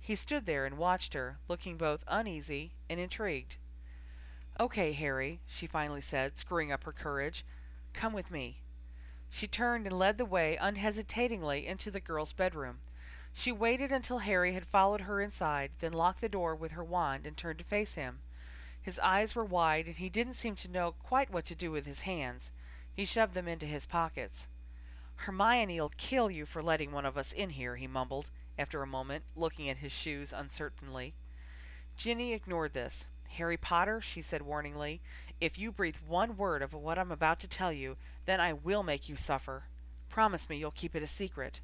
He 0.00 0.16
stood 0.16 0.46
there 0.46 0.64
and 0.64 0.78
watched 0.78 1.14
her, 1.14 1.38
looking 1.48 1.76
both 1.76 2.04
uneasy 2.08 2.72
and 2.88 2.98
intrigued. 2.98 3.56
Okay, 4.58 4.92
Harry, 4.92 5.40
she 5.46 5.66
finally 5.66 6.00
said, 6.00 6.38
screwing 6.38 6.72
up 6.72 6.84
her 6.84 6.92
courage. 6.92 7.44
Come 7.92 8.12
with 8.12 8.30
me. 8.30 8.62
She 9.30 9.46
turned 9.46 9.86
and 9.86 9.98
led 9.98 10.18
the 10.18 10.24
way 10.24 10.56
unhesitatingly 10.56 11.66
into 11.66 11.90
the 11.90 12.00
girl's 12.00 12.32
bedroom. 12.32 12.78
She 13.32 13.52
waited 13.52 13.92
until 13.92 14.18
Harry 14.18 14.54
had 14.54 14.66
followed 14.66 15.02
her 15.02 15.20
inside, 15.20 15.70
then 15.80 15.92
locked 15.92 16.20
the 16.20 16.28
door 16.28 16.54
with 16.54 16.72
her 16.72 16.82
wand 16.82 17.26
and 17.26 17.36
turned 17.36 17.58
to 17.58 17.64
face 17.64 17.94
him. 17.94 18.20
His 18.80 18.98
eyes 18.98 19.34
were 19.34 19.44
wide, 19.44 19.86
and 19.86 19.96
he 19.96 20.08
didn't 20.08 20.34
seem 20.34 20.56
to 20.56 20.68
know 20.68 20.92
quite 20.92 21.30
what 21.30 21.44
to 21.46 21.54
do 21.54 21.70
with 21.70 21.86
his 21.86 22.02
hands. 22.02 22.50
He 22.94 23.04
shoved 23.04 23.34
them 23.34 23.46
into 23.46 23.66
his 23.66 23.86
pockets. 23.86 24.48
Hermione'll 25.26 25.92
kill 25.96 26.30
you 26.30 26.46
for 26.46 26.62
letting 26.62 26.90
one 26.90 27.04
of 27.04 27.18
us 27.18 27.32
in 27.32 27.50
here, 27.50 27.76
he 27.76 27.86
mumbled, 27.86 28.30
after 28.58 28.82
a 28.82 28.86
moment, 28.86 29.24
looking 29.36 29.68
at 29.68 29.78
his 29.78 29.92
shoes 29.92 30.32
uncertainly. 30.32 31.14
Ginny 31.96 32.32
ignored 32.32 32.72
this. 32.72 33.06
Harry 33.30 33.56
Potter, 33.56 34.00
she 34.00 34.22
said 34.22 34.42
warningly, 34.42 35.00
if 35.40 35.58
you 35.58 35.70
breathe 35.70 35.96
one 36.06 36.36
word 36.36 36.62
of 36.62 36.72
what 36.72 36.98
I'm 36.98 37.12
about 37.12 37.40
to 37.40 37.48
tell 37.48 37.72
you, 37.72 37.96
then 38.26 38.40
I 38.40 38.52
will 38.52 38.82
make 38.82 39.08
you 39.08 39.16
suffer. 39.16 39.64
Promise 40.08 40.48
me 40.48 40.56
you'll 40.56 40.70
keep 40.70 40.96
it 40.96 41.02
a 41.02 41.06
secret. 41.06 41.60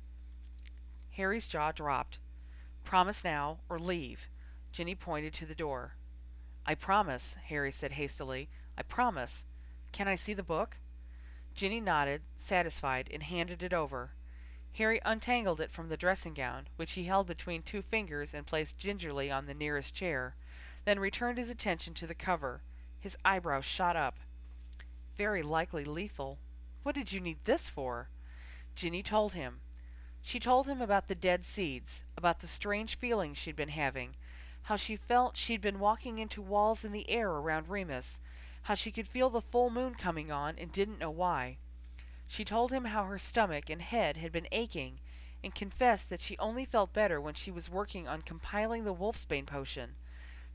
Harry's 1.12 1.48
jaw 1.48 1.72
dropped. 1.72 2.18
Promise 2.84 3.24
now, 3.24 3.58
or 3.68 3.78
leave. 3.78 4.28
Ginny 4.72 4.94
pointed 4.94 5.32
to 5.34 5.46
the 5.46 5.54
door. 5.54 5.94
I 6.66 6.74
promise, 6.74 7.36
Harry 7.46 7.72
said 7.72 7.92
hastily. 7.92 8.48
I 8.76 8.82
promise. 8.82 9.44
Can 9.92 10.08
I 10.08 10.16
see 10.16 10.34
the 10.34 10.42
book? 10.42 10.78
Ginny 11.54 11.80
nodded, 11.80 12.22
satisfied, 12.36 13.08
and 13.12 13.22
handed 13.22 13.62
it 13.62 13.72
over. 13.72 14.10
Harry 14.74 15.00
untangled 15.04 15.60
it 15.60 15.70
from 15.70 15.88
the 15.88 15.96
dressing 15.96 16.34
gown, 16.34 16.66
which 16.76 16.92
he 16.92 17.04
held 17.04 17.28
between 17.28 17.62
two 17.62 17.82
fingers 17.82 18.34
and 18.34 18.46
placed 18.46 18.76
gingerly 18.76 19.30
on 19.30 19.46
the 19.46 19.54
nearest 19.54 19.94
chair, 19.94 20.34
then 20.84 20.98
returned 20.98 21.38
his 21.38 21.48
attention 21.48 21.94
to 21.94 22.06
the 22.06 22.14
cover. 22.14 22.60
His 23.04 23.18
eyebrows 23.23 23.66
shot 23.66 23.96
up. 23.96 24.16
Very 25.14 25.42
likely 25.42 25.84
lethal. 25.84 26.38
What 26.84 26.94
did 26.94 27.12
you 27.12 27.20
need 27.20 27.37
this 27.44 27.68
for? 27.68 28.08
Ginny 28.75 29.02
told 29.02 29.34
him. 29.34 29.61
She 30.23 30.40
told 30.40 30.66
him 30.66 30.80
about 30.80 31.08
the 31.08 31.14
dead 31.14 31.44
seeds, 31.44 32.00
about 32.16 32.40
the 32.40 32.49
strange 32.49 32.96
feelings 32.96 33.37
she'd 33.37 33.56
been 33.56 33.68
having, 33.68 34.16
how 34.62 34.76
she 34.76 34.96
felt 34.96 35.37
she'd 35.37 35.61
been 35.61 35.80
walking 35.80 36.16
into 36.16 36.40
walls 36.40 36.82
in 36.82 36.92
the 36.92 37.11
air 37.11 37.28
around 37.28 37.68
Remus, 37.68 38.20
how 38.62 38.75
she 38.75 38.90
could 38.90 39.06
feel 39.06 39.28
the 39.28 39.42
full 39.42 39.68
moon 39.68 39.96
coming 39.96 40.32
on 40.32 40.58
and 40.58 40.73
didn't 40.73 40.99
know 40.99 41.11
why. 41.11 41.58
She 42.26 42.42
told 42.42 42.73
him 42.73 42.87
how 42.87 43.04
her 43.04 43.18
stomach 43.18 43.68
and 43.68 43.82
head 43.82 44.16
had 44.16 44.32
been 44.32 44.49
aching, 44.50 45.00
and 45.42 45.54
confessed 45.54 46.08
that 46.08 46.23
she 46.23 46.38
only 46.38 46.64
felt 46.64 46.94
better 46.94 47.20
when 47.20 47.34
she 47.34 47.50
was 47.50 47.68
working 47.68 48.08
on 48.08 48.23
compiling 48.23 48.84
the 48.84 48.94
wolfsbane 48.94 49.44
potion. 49.44 49.96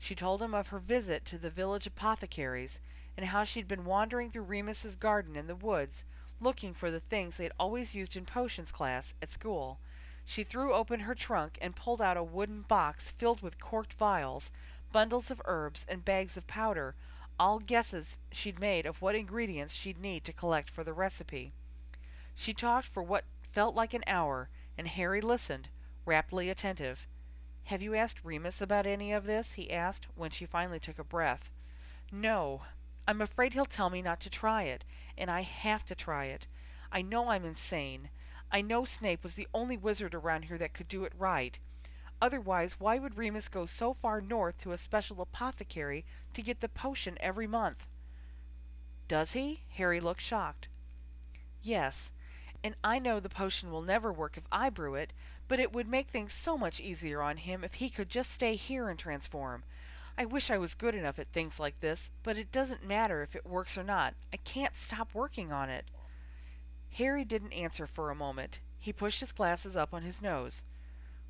She 0.02 0.14
told 0.14 0.40
him 0.40 0.54
of 0.54 0.68
her 0.68 0.78
visit 0.78 1.26
to 1.26 1.36
the 1.36 1.50
village 1.50 1.86
apothecary's, 1.86 2.80
and 3.18 3.26
how 3.26 3.44
she'd 3.44 3.68
been 3.68 3.84
wandering 3.84 4.30
through 4.30 4.44
Remus's 4.44 4.96
garden 4.96 5.36
and 5.36 5.46
the 5.46 5.54
woods, 5.54 6.04
looking 6.40 6.72
for 6.72 6.90
the 6.90 7.00
things 7.00 7.36
they'd 7.36 7.52
always 7.60 7.94
used 7.94 8.16
in 8.16 8.24
potions 8.24 8.72
class 8.72 9.12
at 9.20 9.30
school. 9.30 9.78
She 10.24 10.42
threw 10.42 10.72
open 10.72 11.00
her 11.00 11.14
trunk 11.14 11.58
and 11.60 11.76
pulled 11.76 12.00
out 12.00 12.16
a 12.16 12.22
wooden 12.22 12.62
box 12.62 13.10
filled 13.10 13.42
with 13.42 13.60
corked 13.60 13.92
vials, 13.92 14.50
bundles 14.90 15.30
of 15.30 15.42
herbs, 15.44 15.84
and 15.86 16.02
bags 16.02 16.36
of 16.38 16.46
powder, 16.46 16.94
all 17.38 17.58
guesses 17.58 18.16
she'd 18.32 18.58
made 18.58 18.86
of 18.86 19.02
what 19.02 19.14
ingredients 19.14 19.74
she'd 19.74 20.00
need 20.00 20.24
to 20.24 20.32
collect 20.32 20.70
for 20.70 20.82
the 20.82 20.94
recipe. 20.94 21.52
She 22.34 22.54
talked 22.54 22.88
for 22.88 23.02
what 23.02 23.24
felt 23.52 23.74
like 23.74 23.92
an 23.92 24.04
hour, 24.06 24.48
and 24.78 24.88
Harry 24.88 25.20
listened, 25.20 25.68
raptly 26.06 26.48
attentive. 26.48 27.06
Have 27.70 27.82
you 27.82 27.94
asked 27.94 28.24
Remus 28.24 28.60
about 28.60 28.84
any 28.84 29.12
of 29.12 29.26
this? 29.26 29.52
he 29.52 29.70
asked, 29.70 30.08
when 30.16 30.32
she 30.32 30.44
finally 30.44 30.80
took 30.80 30.98
a 30.98 31.04
breath. 31.04 31.52
No. 32.10 32.62
I'm 33.06 33.20
afraid 33.20 33.52
he'll 33.52 33.64
tell 33.64 33.90
me 33.90 34.02
not 34.02 34.18
to 34.22 34.28
try 34.28 34.64
it, 34.64 34.84
and 35.16 35.30
I 35.30 35.42
have 35.42 35.84
to 35.84 35.94
try 35.94 36.24
it. 36.24 36.48
I 36.90 37.00
know 37.00 37.28
I'm 37.28 37.44
insane. 37.44 38.10
I 38.50 38.60
know 38.60 38.84
Snape 38.84 39.22
was 39.22 39.34
the 39.34 39.46
only 39.54 39.76
wizard 39.76 40.16
around 40.16 40.46
here 40.46 40.58
that 40.58 40.74
could 40.74 40.88
do 40.88 41.04
it 41.04 41.12
right. 41.16 41.60
Otherwise, 42.20 42.80
why 42.80 42.98
would 42.98 43.16
Remus 43.16 43.46
go 43.46 43.66
so 43.66 43.94
far 43.94 44.20
north 44.20 44.56
to 44.62 44.72
a 44.72 44.76
special 44.76 45.22
apothecary 45.22 46.04
to 46.34 46.42
get 46.42 46.58
the 46.58 46.68
potion 46.68 47.16
every 47.20 47.46
month? 47.46 47.86
Does 49.06 49.34
he? 49.34 49.60
Harry 49.76 50.00
looked 50.00 50.22
shocked. 50.22 50.66
Yes, 51.62 52.10
and 52.64 52.74
I 52.82 52.98
know 52.98 53.20
the 53.20 53.28
potion 53.28 53.70
will 53.70 53.82
never 53.82 54.12
work 54.12 54.36
if 54.36 54.44
I 54.50 54.70
brew 54.70 54.96
it, 54.96 55.12
but 55.50 55.58
it 55.58 55.72
would 55.72 55.88
make 55.88 56.10
things 56.10 56.32
so 56.32 56.56
much 56.56 56.78
easier 56.78 57.20
on 57.20 57.36
him 57.36 57.64
if 57.64 57.74
he 57.74 57.90
could 57.90 58.08
just 58.08 58.30
stay 58.30 58.54
here 58.54 58.88
and 58.88 58.96
transform. 58.96 59.64
I 60.16 60.24
wish 60.24 60.48
I 60.48 60.58
was 60.58 60.74
good 60.74 60.94
enough 60.94 61.18
at 61.18 61.32
things 61.32 61.58
like 61.58 61.80
this, 61.80 62.12
but 62.22 62.38
it 62.38 62.52
doesn't 62.52 62.86
matter 62.86 63.20
if 63.20 63.34
it 63.34 63.44
works 63.44 63.76
or 63.76 63.82
not. 63.82 64.14
I 64.32 64.36
can't 64.36 64.76
stop 64.76 65.12
working 65.12 65.50
on 65.50 65.68
it. 65.68 65.86
Harry 66.92 67.24
didn't 67.24 67.52
answer 67.52 67.88
for 67.88 68.10
a 68.10 68.14
moment. 68.14 68.60
He 68.78 68.92
pushed 68.92 69.18
his 69.18 69.32
glasses 69.32 69.76
up 69.76 69.92
on 69.92 70.04
his 70.04 70.22
nose. 70.22 70.62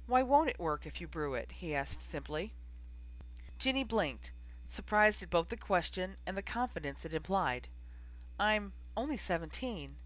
Why 0.07 0.23
won't 0.23 0.50
it 0.50 0.61
work 0.61 0.85
if 0.85 1.00
you 1.00 1.09
brew 1.09 1.33
it? 1.33 1.53
he 1.53 1.75
asked 1.75 2.11
simply. 2.11 2.53
Ginny 3.59 3.85
blinked, 3.85 4.33
surprised 4.69 5.23
at 5.23 5.31
both 5.31 5.49
the 5.49 5.57
question 5.57 6.17
and 6.27 6.37
the 6.37 6.43
confidence 6.43 7.07
it 7.07 7.15
implied. 7.15 7.69
I'm 8.39 8.75
only 8.99 9.17
seventeen. 9.17 9.97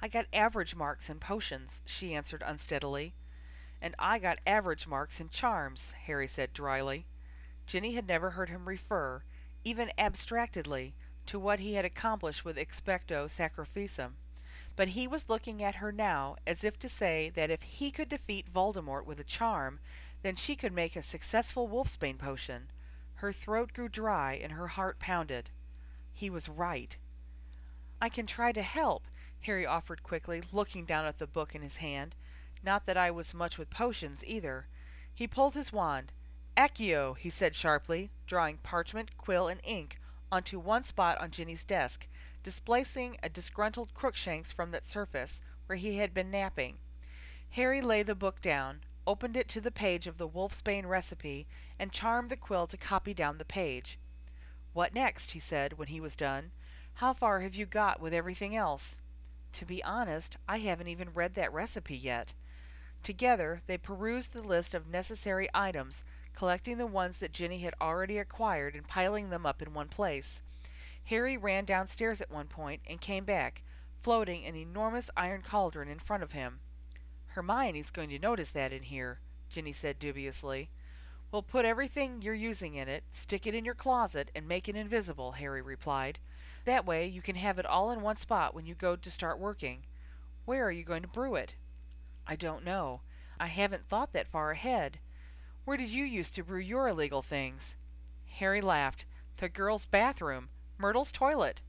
I 0.00 0.06
got 0.06 0.26
average 0.32 0.76
marks 0.76 1.10
in 1.10 1.18
potions, 1.18 1.82
she 1.84 2.14
answered 2.14 2.44
unsteadily. 2.46 3.14
And 3.80 3.94
I 3.98 4.18
got 4.18 4.38
average 4.46 4.86
marks 4.86 5.20
in 5.20 5.28
charms, 5.28 5.92
Harry 6.06 6.26
said 6.28 6.52
dryly. 6.52 7.06
Ginny 7.66 7.94
had 7.94 8.06
never 8.08 8.30
heard 8.30 8.48
him 8.48 8.68
refer, 8.68 9.22
even 9.64 9.90
abstractedly, 9.98 10.94
to 11.26 11.38
what 11.38 11.60
he 11.60 11.74
had 11.74 11.84
accomplished 11.84 12.44
with 12.44 12.56
expecto 12.56 13.28
sacrificum. 13.28 14.12
but 14.76 14.88
he 14.88 15.08
was 15.08 15.28
looking 15.28 15.62
at 15.62 15.76
her 15.76 15.90
now 15.90 16.36
as 16.46 16.62
if 16.62 16.78
to 16.78 16.88
say 16.88 17.30
that 17.34 17.50
if 17.50 17.62
he 17.62 17.90
could 17.90 18.08
defeat 18.08 18.52
Voldemort 18.52 19.06
with 19.06 19.18
a 19.18 19.24
charm, 19.24 19.80
then 20.22 20.36
she 20.36 20.54
could 20.54 20.72
make 20.72 20.94
a 20.94 21.02
successful 21.02 21.66
wolfsbane 21.66 22.18
potion. 22.18 22.68
Her 23.16 23.32
throat 23.32 23.72
grew 23.72 23.88
dry 23.88 24.34
and 24.34 24.52
her 24.52 24.68
heart 24.68 24.98
pounded. 24.98 25.50
He 26.12 26.28
was 26.28 26.48
right. 26.48 26.96
I 28.00 28.10
can 28.10 28.26
try 28.26 28.52
to 28.52 28.62
help, 28.62 29.04
Harry 29.40 29.64
offered 29.64 30.02
quickly, 30.02 30.42
looking 30.52 30.84
down 30.84 31.06
at 31.06 31.18
the 31.18 31.26
book 31.26 31.54
in 31.54 31.62
his 31.62 31.76
hand. 31.78 32.14
Not 32.62 32.86
that 32.86 32.96
I 32.96 33.10
was 33.10 33.34
much 33.34 33.58
with 33.58 33.70
potions, 33.70 34.22
either. 34.26 34.66
He 35.14 35.26
pulled 35.26 35.54
his 35.54 35.72
wand. 35.72 36.12
Accio, 36.56 37.16
he 37.16 37.30
said 37.30 37.54
sharply, 37.54 38.10
drawing 38.26 38.58
parchment, 38.58 39.16
quill, 39.16 39.48
and 39.48 39.60
ink 39.62 39.98
onto 40.30 40.58
one 40.58 40.84
spot 40.84 41.18
on 41.20 41.30
Ginny's 41.30 41.64
desk, 41.64 42.08
displacing 42.42 43.16
a 43.22 43.28
disgruntled 43.28 43.94
Crookshanks 43.94 44.52
from 44.52 44.70
that 44.70 44.88
surface 44.88 45.40
where 45.66 45.76
he 45.76 45.98
had 45.98 46.12
been 46.12 46.30
napping. 46.30 46.78
Harry 47.50 47.80
laid 47.80 48.06
the 48.06 48.14
book 48.14 48.40
down, 48.40 48.80
opened 49.06 49.36
it 49.36 49.48
to 49.48 49.60
the 49.60 49.70
page 49.70 50.06
of 50.06 50.18
the 50.18 50.28
wolfsbane 50.28 50.86
recipe, 50.86 51.46
and 51.78 51.92
charmed 51.92 52.28
the 52.28 52.36
quill 52.36 52.66
to 52.66 52.76
copy 52.76 53.14
down 53.14 53.38
the 53.38 53.44
page. 53.44 53.98
What 54.72 54.94
next? 54.94 55.30
he 55.30 55.40
said 55.40 55.78
when 55.78 55.88
he 55.88 56.00
was 56.00 56.16
done. 56.16 56.50
How 56.94 57.12
far 57.12 57.40
have 57.40 57.54
you 57.54 57.66
got 57.66 58.00
with 58.00 58.12
everything 58.12 58.56
else? 58.56 58.98
To 59.54 59.64
be 59.64 59.82
honest, 59.82 60.36
I 60.48 60.58
haven't 60.58 60.88
even 60.88 61.14
read 61.14 61.34
that 61.34 61.52
recipe 61.52 61.96
yet. 61.96 62.34
Together, 63.06 63.62
they 63.68 63.78
perused 63.78 64.32
the 64.32 64.42
list 64.42 64.74
of 64.74 64.88
necessary 64.88 65.48
items, 65.54 66.02
collecting 66.34 66.76
the 66.76 66.88
ones 66.88 67.20
that 67.20 67.32
Ginny 67.32 67.60
had 67.60 67.72
already 67.80 68.18
acquired 68.18 68.74
and 68.74 68.88
piling 68.88 69.30
them 69.30 69.46
up 69.46 69.62
in 69.62 69.72
one 69.72 69.86
place. 69.86 70.40
Harry 71.04 71.36
ran 71.36 71.64
downstairs 71.64 72.20
at 72.20 72.32
one 72.32 72.48
point 72.48 72.80
and 72.84 73.00
came 73.00 73.24
back, 73.24 73.62
floating 74.02 74.44
an 74.44 74.56
enormous 74.56 75.08
iron 75.16 75.42
cauldron 75.42 75.88
in 75.88 76.00
front 76.00 76.24
of 76.24 76.32
him. 76.32 76.58
Hermione's 77.28 77.92
going 77.92 78.08
to 78.08 78.18
notice 78.18 78.50
that 78.50 78.72
in 78.72 78.82
here, 78.82 79.20
Ginny 79.48 79.72
said 79.72 80.00
dubiously. 80.00 80.68
We'll 81.30 81.42
put 81.42 81.64
everything 81.64 82.22
you're 82.22 82.34
using 82.34 82.74
in 82.74 82.88
it, 82.88 83.04
stick 83.12 83.46
it 83.46 83.54
in 83.54 83.64
your 83.64 83.76
closet, 83.76 84.32
and 84.34 84.48
make 84.48 84.68
it 84.68 84.74
invisible, 84.74 85.32
Harry 85.38 85.62
replied. 85.62 86.18
That 86.64 86.84
way 86.84 87.06
you 87.06 87.22
can 87.22 87.36
have 87.36 87.60
it 87.60 87.66
all 87.66 87.92
in 87.92 88.00
one 88.00 88.16
spot 88.16 88.52
when 88.52 88.66
you 88.66 88.74
go 88.74 88.96
to 88.96 89.10
start 89.12 89.38
working. 89.38 89.84
Where 90.44 90.64
are 90.64 90.72
you 90.72 90.82
going 90.82 91.02
to 91.02 91.08
brew 91.08 91.36
it? 91.36 91.54
I 92.26 92.36
don't 92.36 92.64
know. 92.64 93.00
I 93.38 93.46
haven't 93.46 93.86
thought 93.86 94.12
that 94.12 94.28
far 94.28 94.50
ahead. 94.50 94.98
Where 95.64 95.76
did 95.76 95.90
you 95.90 96.04
used 96.04 96.34
to 96.34 96.44
brew 96.44 96.60
your 96.60 96.88
illegal 96.88 97.22
things? 97.22 97.76
Harry 98.38 98.60
laughed. 98.60 99.04
The 99.36 99.48
girls' 99.48 99.86
bathroom. 99.86 100.48
Myrtle's 100.78 101.12
toilet. 101.12 101.62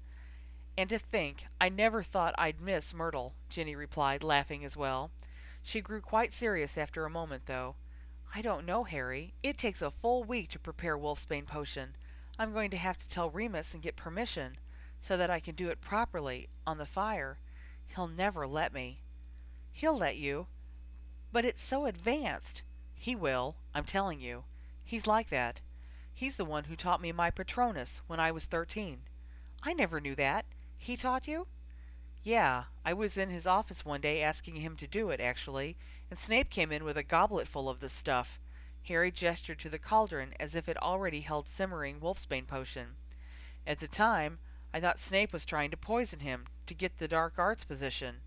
And 0.77 0.89
to 0.89 0.99
think, 0.99 1.45
I 1.59 1.69
never 1.69 2.03
thought 2.03 2.35
I'd 2.37 2.61
miss 2.61 2.93
Myrtle, 2.93 3.33
Ginny 3.49 3.75
replied, 3.75 4.23
laughing 4.23 4.63
as 4.63 4.77
well. 4.77 5.11
She 5.63 5.81
grew 5.81 6.01
quite 6.01 6.33
serious 6.33 6.77
after 6.77 7.05
a 7.05 7.09
moment, 7.09 7.47
though. 7.47 7.75
I 8.35 8.41
don't 8.41 8.65
know, 8.65 8.83
Harry. 8.83 9.33
It 9.41 9.57
takes 9.57 9.81
a 9.81 9.91
full 9.91 10.23
week 10.23 10.49
to 10.51 10.59
prepare 10.59 10.97
wolfsbane 10.97 11.47
potion. 11.47 11.95
I'm 12.37 12.53
going 12.53 12.69
to 12.71 12.77
have 12.77 12.99
to 12.99 13.07
tell 13.07 13.29
Remus 13.29 13.73
and 13.73 13.81
get 13.81 13.95
permission 13.95 14.57
so 14.99 15.17
that 15.17 15.29
I 15.29 15.39
can 15.39 15.55
do 15.55 15.69
it 15.69 15.81
properly 15.81 16.49
on 16.65 16.77
the 16.77 16.85
fire. 16.85 17.39
He'll 17.87 18.07
never 18.07 18.45
let 18.45 18.73
me. 18.73 19.01
He'll 19.77 19.95
let 19.95 20.17
you. 20.17 20.47
But 21.31 21.45
it's 21.45 21.63
so 21.63 21.85
advanced. 21.85 22.63
He 22.95 23.15
will, 23.15 23.57
I'm 23.75 23.83
telling 23.83 24.19
you. 24.19 24.45
He's 24.83 25.05
like 25.05 25.29
that. 25.29 25.61
He's 26.11 26.35
the 26.35 26.45
one 26.45 26.63
who 26.63 26.75
taught 26.75 26.99
me 26.99 27.11
my 27.11 27.29
Patronus 27.29 28.01
when 28.07 28.19
I 28.19 28.31
was 28.31 28.45
thirteen. 28.45 29.01
I 29.61 29.73
never 29.73 30.01
knew 30.01 30.15
that. 30.15 30.45
He 30.79 30.97
taught 30.97 31.27
you? 31.27 31.45
Yeah, 32.23 32.63
I 32.83 32.93
was 32.93 33.17
in 33.17 33.29
his 33.29 33.45
office 33.45 33.85
one 33.85 34.01
day 34.01 34.23
asking 34.23 34.55
him 34.55 34.77
to 34.77 34.87
do 34.87 35.11
it, 35.11 35.21
actually, 35.21 35.77
and 36.09 36.17
Snape 36.17 36.49
came 36.49 36.71
in 36.71 36.83
with 36.83 36.97
a 36.97 37.03
goblet 37.03 37.47
full 37.47 37.69
of 37.69 37.79
the 37.79 37.87
stuff. 37.87 38.39
Harry 38.87 39.11
gestured 39.11 39.59
to 39.59 39.69
the 39.69 39.77
cauldron 39.77 40.33
as 40.39 40.55
if 40.55 40.67
it 40.67 40.81
already 40.81 41.19
held 41.19 41.47
simmering 41.47 41.99
wolfsbane 41.99 42.47
potion. 42.47 42.95
At 43.67 43.79
the 43.79 43.87
time, 43.87 44.39
I 44.73 44.79
thought 44.79 44.99
Snape 44.99 45.31
was 45.31 45.45
trying 45.45 45.69
to 45.69 45.77
poison 45.77 46.21
him 46.21 46.45
to 46.65 46.73
get 46.73 46.97
the 46.97 47.07
dark 47.07 47.33
arts 47.37 47.63
position. 47.63 48.21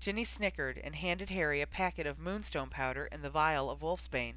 Ginny 0.00 0.24
snickered 0.24 0.78
and 0.82 0.94
handed 0.94 1.30
Harry 1.30 1.60
a 1.60 1.66
packet 1.66 2.06
of 2.06 2.18
moonstone 2.18 2.68
powder 2.68 3.08
and 3.10 3.22
the 3.22 3.30
vial 3.30 3.70
of 3.70 3.80
wolfsbane. 3.80 4.36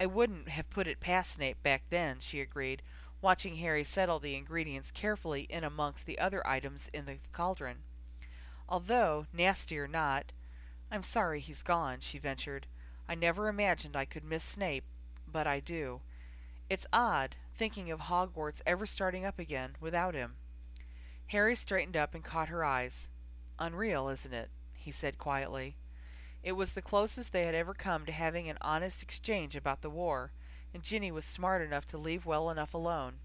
I 0.00 0.06
wouldn't 0.06 0.48
have 0.50 0.70
put 0.70 0.86
it 0.86 1.00
past 1.00 1.32
Snape 1.32 1.60
back 1.62 1.82
then, 1.90 2.18
she 2.20 2.40
agreed, 2.40 2.82
watching 3.20 3.56
Harry 3.56 3.82
settle 3.82 4.20
the 4.20 4.36
ingredients 4.36 4.92
carefully 4.92 5.42
in 5.50 5.64
amongst 5.64 6.06
the 6.06 6.18
other 6.18 6.46
items 6.46 6.88
in 6.92 7.06
the 7.06 7.16
cauldron. 7.32 7.78
Although, 8.68 9.26
nasty 9.32 9.78
or 9.78 9.88
not, 9.88 10.32
I'm 10.90 11.02
sorry 11.02 11.40
he's 11.40 11.62
gone, 11.62 11.98
she 12.00 12.18
ventured. 12.18 12.66
I 13.08 13.14
never 13.14 13.48
imagined 13.48 13.96
I 13.96 14.04
could 14.04 14.24
miss 14.24 14.44
Snape, 14.44 14.84
but 15.26 15.46
I 15.46 15.60
do. 15.60 16.02
It's 16.70 16.86
odd, 16.92 17.36
thinking 17.56 17.90
of 17.90 18.00
Hogwarts 18.00 18.60
ever 18.64 18.86
starting 18.86 19.24
up 19.24 19.38
again 19.38 19.76
without 19.80 20.14
him. 20.14 20.36
Harry 21.28 21.56
straightened 21.56 21.96
up 21.96 22.14
and 22.14 22.22
caught 22.22 22.48
her 22.48 22.64
eyes. 22.64 23.08
Unreal, 23.58 24.08
isn't 24.08 24.32
it? 24.32 24.50
He 24.88 24.92
said 24.92 25.18
quietly. 25.18 25.76
It 26.42 26.52
was 26.52 26.72
the 26.72 26.80
closest 26.80 27.30
they 27.30 27.44
had 27.44 27.54
ever 27.54 27.74
come 27.74 28.06
to 28.06 28.12
having 28.12 28.48
an 28.48 28.56
honest 28.62 29.02
exchange 29.02 29.54
about 29.54 29.82
the 29.82 29.90
war, 29.90 30.32
and 30.72 30.82
Ginny 30.82 31.12
was 31.12 31.26
smart 31.26 31.60
enough 31.60 31.84
to 31.88 31.98
leave 31.98 32.24
well 32.24 32.48
enough 32.48 32.72
alone. 32.72 33.16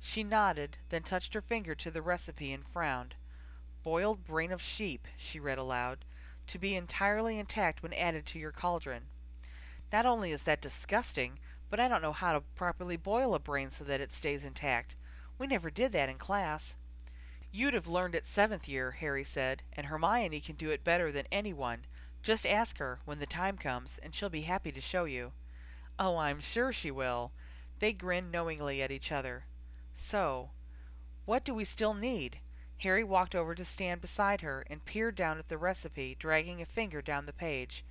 She 0.00 0.24
nodded, 0.24 0.78
then 0.88 1.04
touched 1.04 1.34
her 1.34 1.40
finger 1.40 1.76
to 1.76 1.92
the 1.92 2.02
recipe 2.02 2.52
and 2.52 2.66
frowned. 2.66 3.14
Boiled 3.84 4.24
brain 4.24 4.50
of 4.50 4.60
sheep, 4.60 5.06
she 5.16 5.38
read 5.38 5.58
aloud, 5.58 5.98
to 6.48 6.58
be 6.58 6.74
entirely 6.74 7.38
intact 7.38 7.84
when 7.84 7.92
added 7.92 8.26
to 8.26 8.40
your 8.40 8.50
cauldron. 8.50 9.04
Not 9.92 10.06
only 10.06 10.32
is 10.32 10.42
that 10.42 10.60
disgusting, 10.60 11.38
but 11.70 11.78
I 11.78 11.86
don't 11.86 12.02
know 12.02 12.14
how 12.14 12.32
to 12.32 12.40
properly 12.56 12.96
boil 12.96 13.32
a 13.32 13.38
brain 13.38 13.70
so 13.70 13.84
that 13.84 14.00
it 14.00 14.12
stays 14.12 14.44
intact. 14.44 14.96
We 15.38 15.46
never 15.46 15.70
did 15.70 15.92
that 15.92 16.08
in 16.08 16.18
class. 16.18 16.74
You'd 17.56 17.72
have 17.72 17.88
learned 17.88 18.14
it 18.14 18.26
seventh 18.26 18.68
year, 18.68 18.90
Harry 18.90 19.24
said, 19.24 19.62
and 19.72 19.86
Hermione 19.86 20.42
can 20.42 20.56
do 20.56 20.68
it 20.68 20.84
better 20.84 21.10
than 21.10 21.24
anyone. 21.32 21.86
Just 22.22 22.44
ask 22.44 22.76
her 22.76 22.98
when 23.06 23.18
the 23.18 23.24
time 23.24 23.56
comes, 23.56 23.98
and 24.02 24.14
she'll 24.14 24.28
be 24.28 24.42
happy 24.42 24.70
to 24.70 24.80
show 24.82 25.06
you. 25.06 25.32
Oh, 25.98 26.18
I'm 26.18 26.40
sure 26.40 26.70
she 26.70 26.90
will. 26.90 27.32
They 27.78 27.94
grinned 27.94 28.30
knowingly 28.30 28.82
at 28.82 28.90
each 28.90 29.10
other. 29.10 29.46
So, 29.94 30.50
what 31.24 31.46
do 31.46 31.54
we 31.54 31.64
still 31.64 31.94
need? 31.94 32.40
Harry 32.80 33.02
walked 33.02 33.34
over 33.34 33.54
to 33.54 33.64
stand 33.64 34.02
beside 34.02 34.42
her 34.42 34.66
and 34.68 34.84
peered 34.84 35.14
down 35.14 35.38
at 35.38 35.48
the 35.48 35.56
recipe, 35.56 36.14
dragging 36.18 36.60
a 36.60 36.66
finger 36.66 37.00
down 37.00 37.24
the 37.24 37.32
page. 37.32 37.86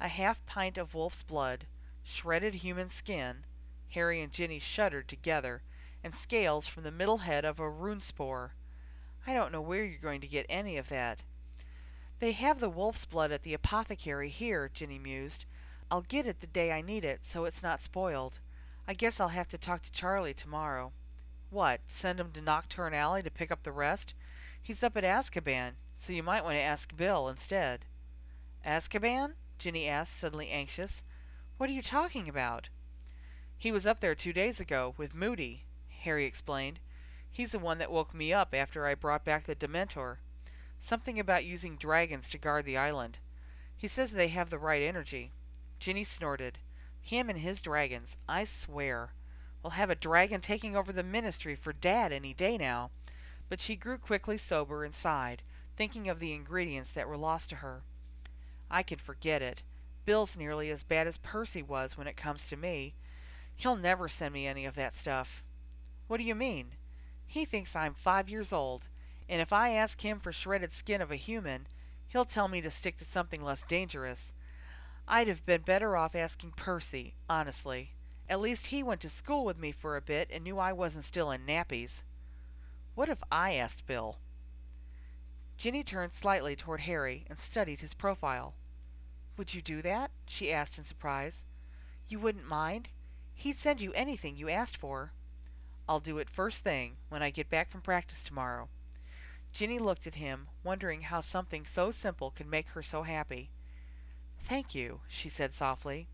A 0.00 0.08
half 0.08 0.46
pint 0.46 0.78
of 0.78 0.94
wolf's 0.94 1.22
blood, 1.22 1.66
shredded 2.02 2.54
human 2.54 2.88
skin, 2.88 3.44
Harry 3.90 4.22
and 4.22 4.32
Ginny 4.32 4.58
shuddered 4.58 5.06
together, 5.06 5.60
and 6.02 6.14
scales 6.14 6.66
from 6.66 6.82
the 6.82 6.90
middle 6.90 7.18
head 7.18 7.44
of 7.44 7.60
a 7.60 7.70
runespoor. 7.70 8.52
I 9.26 9.34
don't 9.34 9.52
know 9.52 9.60
where 9.60 9.84
you're 9.84 9.98
going 9.98 10.20
to 10.20 10.26
get 10.26 10.46
any 10.48 10.76
of 10.76 10.88
that. 10.88 11.20
They 12.18 12.32
have 12.32 12.60
the 12.60 12.68
wolf's 12.68 13.04
blood 13.04 13.32
at 13.32 13.42
the 13.42 13.54
apothecary 13.54 14.28
here, 14.28 14.70
Ginny 14.72 14.98
mused. 14.98 15.44
I'll 15.90 16.02
get 16.02 16.26
it 16.26 16.40
the 16.40 16.46
day 16.46 16.72
I 16.72 16.80
need 16.80 17.04
it, 17.04 17.20
so 17.22 17.44
it's 17.44 17.62
not 17.62 17.82
spoiled. 17.82 18.38
I 18.86 18.94
guess 18.94 19.20
I'll 19.20 19.28
have 19.28 19.48
to 19.48 19.58
talk 19.58 19.82
to 19.82 19.92
Charlie 19.92 20.34
tomorrow. 20.34 20.92
What, 21.50 21.80
send 21.88 22.18
him 22.18 22.30
to 22.32 22.40
Knockturn 22.40 22.94
Alley 22.94 23.22
to 23.22 23.30
pick 23.30 23.52
up 23.52 23.62
the 23.62 23.72
rest? 23.72 24.14
He's 24.60 24.82
up 24.82 24.96
at 24.96 25.04
Azkaban, 25.04 25.72
so 25.98 26.12
you 26.12 26.22
might 26.22 26.44
want 26.44 26.54
to 26.54 26.62
ask 26.62 26.96
Bill 26.96 27.28
instead. 27.28 27.84
Azkaban? 28.64 29.32
Ginny 29.58 29.86
asked, 29.86 30.18
suddenly 30.18 30.50
anxious. 30.50 31.02
What 31.58 31.68
are 31.68 31.74
you 31.74 31.82
talking 31.82 32.28
about? 32.28 32.70
He 33.58 33.70
was 33.70 33.86
up 33.86 34.00
there 34.00 34.14
two 34.14 34.32
days 34.32 34.58
ago, 34.58 34.94
with 34.96 35.14
Moody, 35.14 35.64
Harry 36.00 36.24
explained. 36.24 36.80
He's 37.32 37.52
the 37.52 37.58
one 37.58 37.78
that 37.78 37.90
woke 37.90 38.14
me 38.14 38.30
up 38.30 38.54
after 38.54 38.86
I 38.86 38.94
brought 38.94 39.24
back 39.24 39.46
the 39.46 39.56
Dementor. 39.56 40.18
Something 40.78 41.18
about 41.18 41.46
using 41.46 41.76
dragons 41.76 42.28
to 42.28 42.38
guard 42.38 42.66
the 42.66 42.76
island. 42.76 43.18
He 43.74 43.88
says 43.88 44.12
they 44.12 44.28
have 44.28 44.50
the 44.50 44.58
right 44.58 44.82
energy. 44.82 45.32
Ginny 45.78 46.04
snorted. 46.04 46.58
Him 47.00 47.30
and 47.30 47.38
his 47.38 47.62
dragons, 47.62 48.16
I 48.28 48.44
swear. 48.44 49.14
We'll 49.62 49.70
have 49.70 49.90
a 49.90 49.94
dragon 49.94 50.40
taking 50.42 50.76
over 50.76 50.92
the 50.92 51.02
ministry 51.02 51.54
for 51.54 51.72
Dad 51.72 52.12
any 52.12 52.34
day 52.34 52.58
now. 52.58 52.90
But 53.48 53.60
she 53.60 53.76
grew 53.76 53.96
quickly 53.96 54.36
sober 54.36 54.84
and 54.84 54.94
sighed, 54.94 55.42
thinking 55.76 56.08
of 56.08 56.20
the 56.20 56.34
ingredients 56.34 56.92
that 56.92 57.08
were 57.08 57.16
lost 57.16 57.48
to 57.50 57.56
her. 57.56 57.82
I 58.70 58.82
can 58.82 58.98
forget 58.98 59.40
it. 59.40 59.62
Bill's 60.04 60.36
nearly 60.36 60.70
as 60.70 60.84
bad 60.84 61.06
as 61.06 61.18
Percy 61.18 61.62
was 61.62 61.96
when 61.96 62.06
it 62.06 62.16
comes 62.16 62.46
to 62.46 62.56
me. 62.56 62.94
He'll 63.56 63.76
never 63.76 64.08
send 64.08 64.34
me 64.34 64.46
any 64.46 64.64
of 64.66 64.74
that 64.74 64.96
stuff. 64.96 65.42
What 66.08 66.18
do 66.18 66.24
you 66.24 66.34
mean? 66.34 66.72
He 67.32 67.46
thinks 67.46 67.74
I'm 67.74 67.94
five 67.94 68.28
years 68.28 68.52
old, 68.52 68.88
and 69.26 69.40
if 69.40 69.54
I 69.54 69.70
ask 69.70 70.02
him 70.02 70.20
for 70.20 70.34
shredded 70.34 70.70
skin 70.74 71.00
of 71.00 71.10
a 71.10 71.16
human, 71.16 71.66
he'll 72.08 72.26
tell 72.26 72.46
me 72.46 72.60
to 72.60 72.70
stick 72.70 72.98
to 72.98 73.06
something 73.06 73.42
less 73.42 73.62
dangerous. 73.62 74.32
I'd 75.08 75.28
have 75.28 75.46
been 75.46 75.62
better 75.62 75.96
off 75.96 76.14
asking 76.14 76.52
Percy, 76.56 77.14
honestly. 77.30 77.92
At 78.28 78.42
least 78.42 78.66
he 78.66 78.82
went 78.82 79.00
to 79.00 79.08
school 79.08 79.46
with 79.46 79.56
me 79.56 79.72
for 79.72 79.96
a 79.96 80.02
bit 80.02 80.28
and 80.30 80.44
knew 80.44 80.58
I 80.58 80.74
wasn't 80.74 81.06
still 81.06 81.30
in 81.30 81.46
nappies. 81.46 82.02
What 82.94 83.08
if 83.08 83.22
I 83.32 83.54
asked 83.54 83.86
Bill? 83.86 84.18
Ginny 85.56 85.82
turned 85.82 86.12
slightly 86.12 86.54
toward 86.54 86.80
Harry 86.80 87.24
and 87.30 87.40
studied 87.40 87.80
his 87.80 87.94
profile. 87.94 88.52
Would 89.38 89.54
you 89.54 89.62
do 89.62 89.80
that? 89.80 90.10
she 90.26 90.52
asked 90.52 90.76
in 90.76 90.84
surprise. 90.84 91.44
You 92.08 92.18
wouldn't 92.18 92.46
mind? 92.46 92.90
He'd 93.32 93.58
send 93.58 93.80
you 93.80 93.90
anything 93.94 94.36
you 94.36 94.50
asked 94.50 94.76
for. 94.76 95.12
I'll 95.88 96.00
do 96.00 96.18
it 96.18 96.30
first 96.30 96.62
thing, 96.62 96.96
when 97.08 97.22
I 97.22 97.30
get 97.30 97.50
back 97.50 97.70
from 97.70 97.80
practice 97.80 98.22
tomorrow. 98.22 98.68
Ginny 99.52 99.78
looked 99.78 100.06
at 100.06 100.14
him, 100.14 100.48
wondering 100.64 101.02
how 101.02 101.20
something 101.20 101.66
so 101.66 101.90
simple 101.90 102.30
could 102.30 102.46
make 102.46 102.68
her 102.68 102.82
so 102.82 103.02
happy. 103.02 103.50
Thank 104.42 104.74
you, 104.74 105.00
she 105.08 105.28
said 105.28 105.54
softly. 105.54 106.08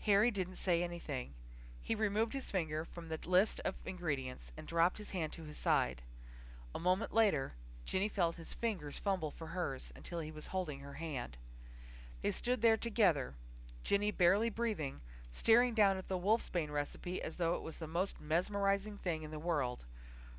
Harry 0.00 0.30
didn't 0.30 0.56
say 0.56 0.82
anything. 0.82 1.34
He 1.80 1.94
removed 1.94 2.32
his 2.32 2.50
finger 2.50 2.84
from 2.84 3.08
the 3.08 3.18
list 3.26 3.60
of 3.60 3.74
ingredients 3.84 4.52
and 4.56 4.66
dropped 4.66 4.98
his 4.98 5.10
hand 5.10 5.32
to 5.32 5.44
his 5.44 5.58
side. 5.58 6.02
A 6.74 6.80
moment 6.80 7.12
later, 7.12 7.54
Ginny 7.84 8.08
felt 8.08 8.36
his 8.36 8.54
fingers 8.54 8.98
fumble 8.98 9.30
for 9.30 9.48
hers 9.48 9.92
until 9.94 10.20
he 10.20 10.30
was 10.30 10.48
holding 10.48 10.80
her 10.80 10.94
hand. 10.94 11.36
They 12.22 12.30
stood 12.30 12.62
there 12.62 12.78
together, 12.78 13.34
Ginny 13.82 14.10
barely 14.10 14.48
breathing, 14.48 15.02
staring 15.34 15.74
down 15.74 15.96
at 15.96 16.06
the 16.06 16.16
wolfsbane 16.16 16.70
recipe 16.70 17.20
as 17.20 17.36
though 17.36 17.54
it 17.54 17.62
was 17.62 17.78
the 17.78 17.88
most 17.88 18.20
mesmerizing 18.20 18.96
thing 18.96 19.24
in 19.24 19.32
the 19.32 19.38
world. 19.38 19.84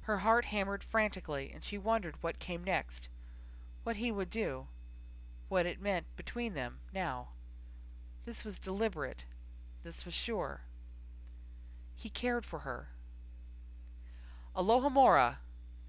Her 0.03 0.19
heart 0.19 0.45
hammered 0.45 0.85
frantically, 0.85 1.51
and 1.53 1.61
she 1.61 1.77
wondered 1.77 2.15
what 2.21 2.39
came 2.39 2.63
next. 2.63 3.09
What 3.83 3.97
he 3.97 4.09
would 4.09 4.29
do. 4.29 4.67
What 5.49 5.65
it 5.65 5.81
meant 5.81 6.05
between 6.15 6.53
them 6.53 6.77
now. 6.93 7.27
This 8.25 8.45
was 8.45 8.57
deliberate. 8.57 9.25
This 9.83 10.05
was 10.05 10.13
sure. 10.13 10.61
He 11.93 12.09
cared 12.09 12.45
for 12.45 12.59
her. 12.59 12.87
Alohomora! 14.55 15.39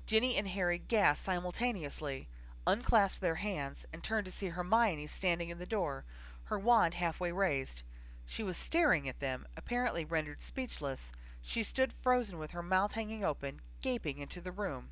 Ginny 0.04 0.36
and 0.36 0.48
Harry 0.48 0.78
gasped 0.78 1.26
simultaneously, 1.26 2.28
unclasped 2.66 3.20
their 3.20 3.36
hands, 3.36 3.86
and 3.92 4.02
turned 4.02 4.24
to 4.26 4.32
see 4.32 4.48
Hermione 4.48 5.06
standing 5.06 5.50
in 5.50 5.58
the 5.58 5.64
door, 5.64 6.04
her 6.44 6.58
wand 6.58 6.94
halfway 6.94 7.30
raised. 7.30 7.84
She 8.26 8.42
was 8.42 8.56
staring 8.56 9.08
at 9.08 9.20
them, 9.20 9.46
apparently 9.56 10.04
rendered 10.04 10.42
speechless. 10.42 11.12
She 11.40 11.62
stood 11.62 11.92
frozen 11.92 12.38
with 12.38 12.50
her 12.50 12.62
mouth 12.62 12.92
hanging 12.92 13.24
open, 13.24 13.60
gaping 13.80 14.18
into 14.18 14.40
the 14.40 14.52
room. 14.52 14.90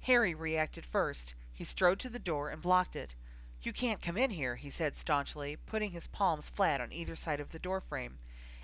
Harry 0.00 0.34
reacted 0.34 0.84
first. 0.84 1.34
He 1.52 1.64
strode 1.64 2.00
to 2.00 2.08
the 2.08 2.18
door 2.18 2.48
and 2.48 2.62
blocked 2.62 2.96
it. 2.96 3.14
You 3.62 3.72
can't 3.72 4.02
come 4.02 4.16
in 4.16 4.30
here, 4.30 4.56
he 4.56 4.70
said 4.70 4.96
staunchly, 4.96 5.56
putting 5.66 5.92
his 5.92 6.06
palms 6.08 6.48
flat 6.50 6.80
on 6.80 6.92
either 6.92 7.16
side 7.16 7.40
of 7.40 7.50
the 7.50 7.58
doorframe. 7.58 8.18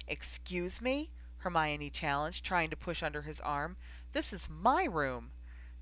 Excuse 0.09 0.83
me? 0.83 1.11
Hermione 1.39 1.89
challenged, 1.91 2.45
trying 2.45 2.69
to 2.71 2.77
push 2.77 3.03
under 3.03 3.23
his 3.23 3.41
arm. 3.41 3.77
This 4.13 4.33
is 4.33 4.49
my 4.51 4.85
room. 4.85 5.31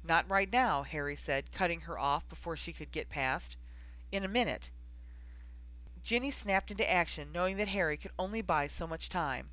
Not 0.04 0.31
right 0.31 0.52
now, 0.52 0.83
Harry 0.83 1.16
said, 1.16 1.50
cutting 1.50 1.83
her 1.83 1.98
off 1.98 2.28
before 2.28 2.57
she 2.57 2.72
could 2.72 2.92
get 2.92 3.09
past. 3.09 3.57
In 4.12 4.24
a 4.24 4.28
minute. 4.28 4.70
Ginny 6.09 6.31
snapped 6.31 6.71
into 6.71 6.90
action, 6.90 7.29
knowing 7.35 7.59
that 7.59 7.68
Harry 7.68 7.99
could 7.99 8.12
only 8.18 8.40
buy 8.40 8.66
so 8.66 8.87
much 8.87 9.11
time. 9.11 9.51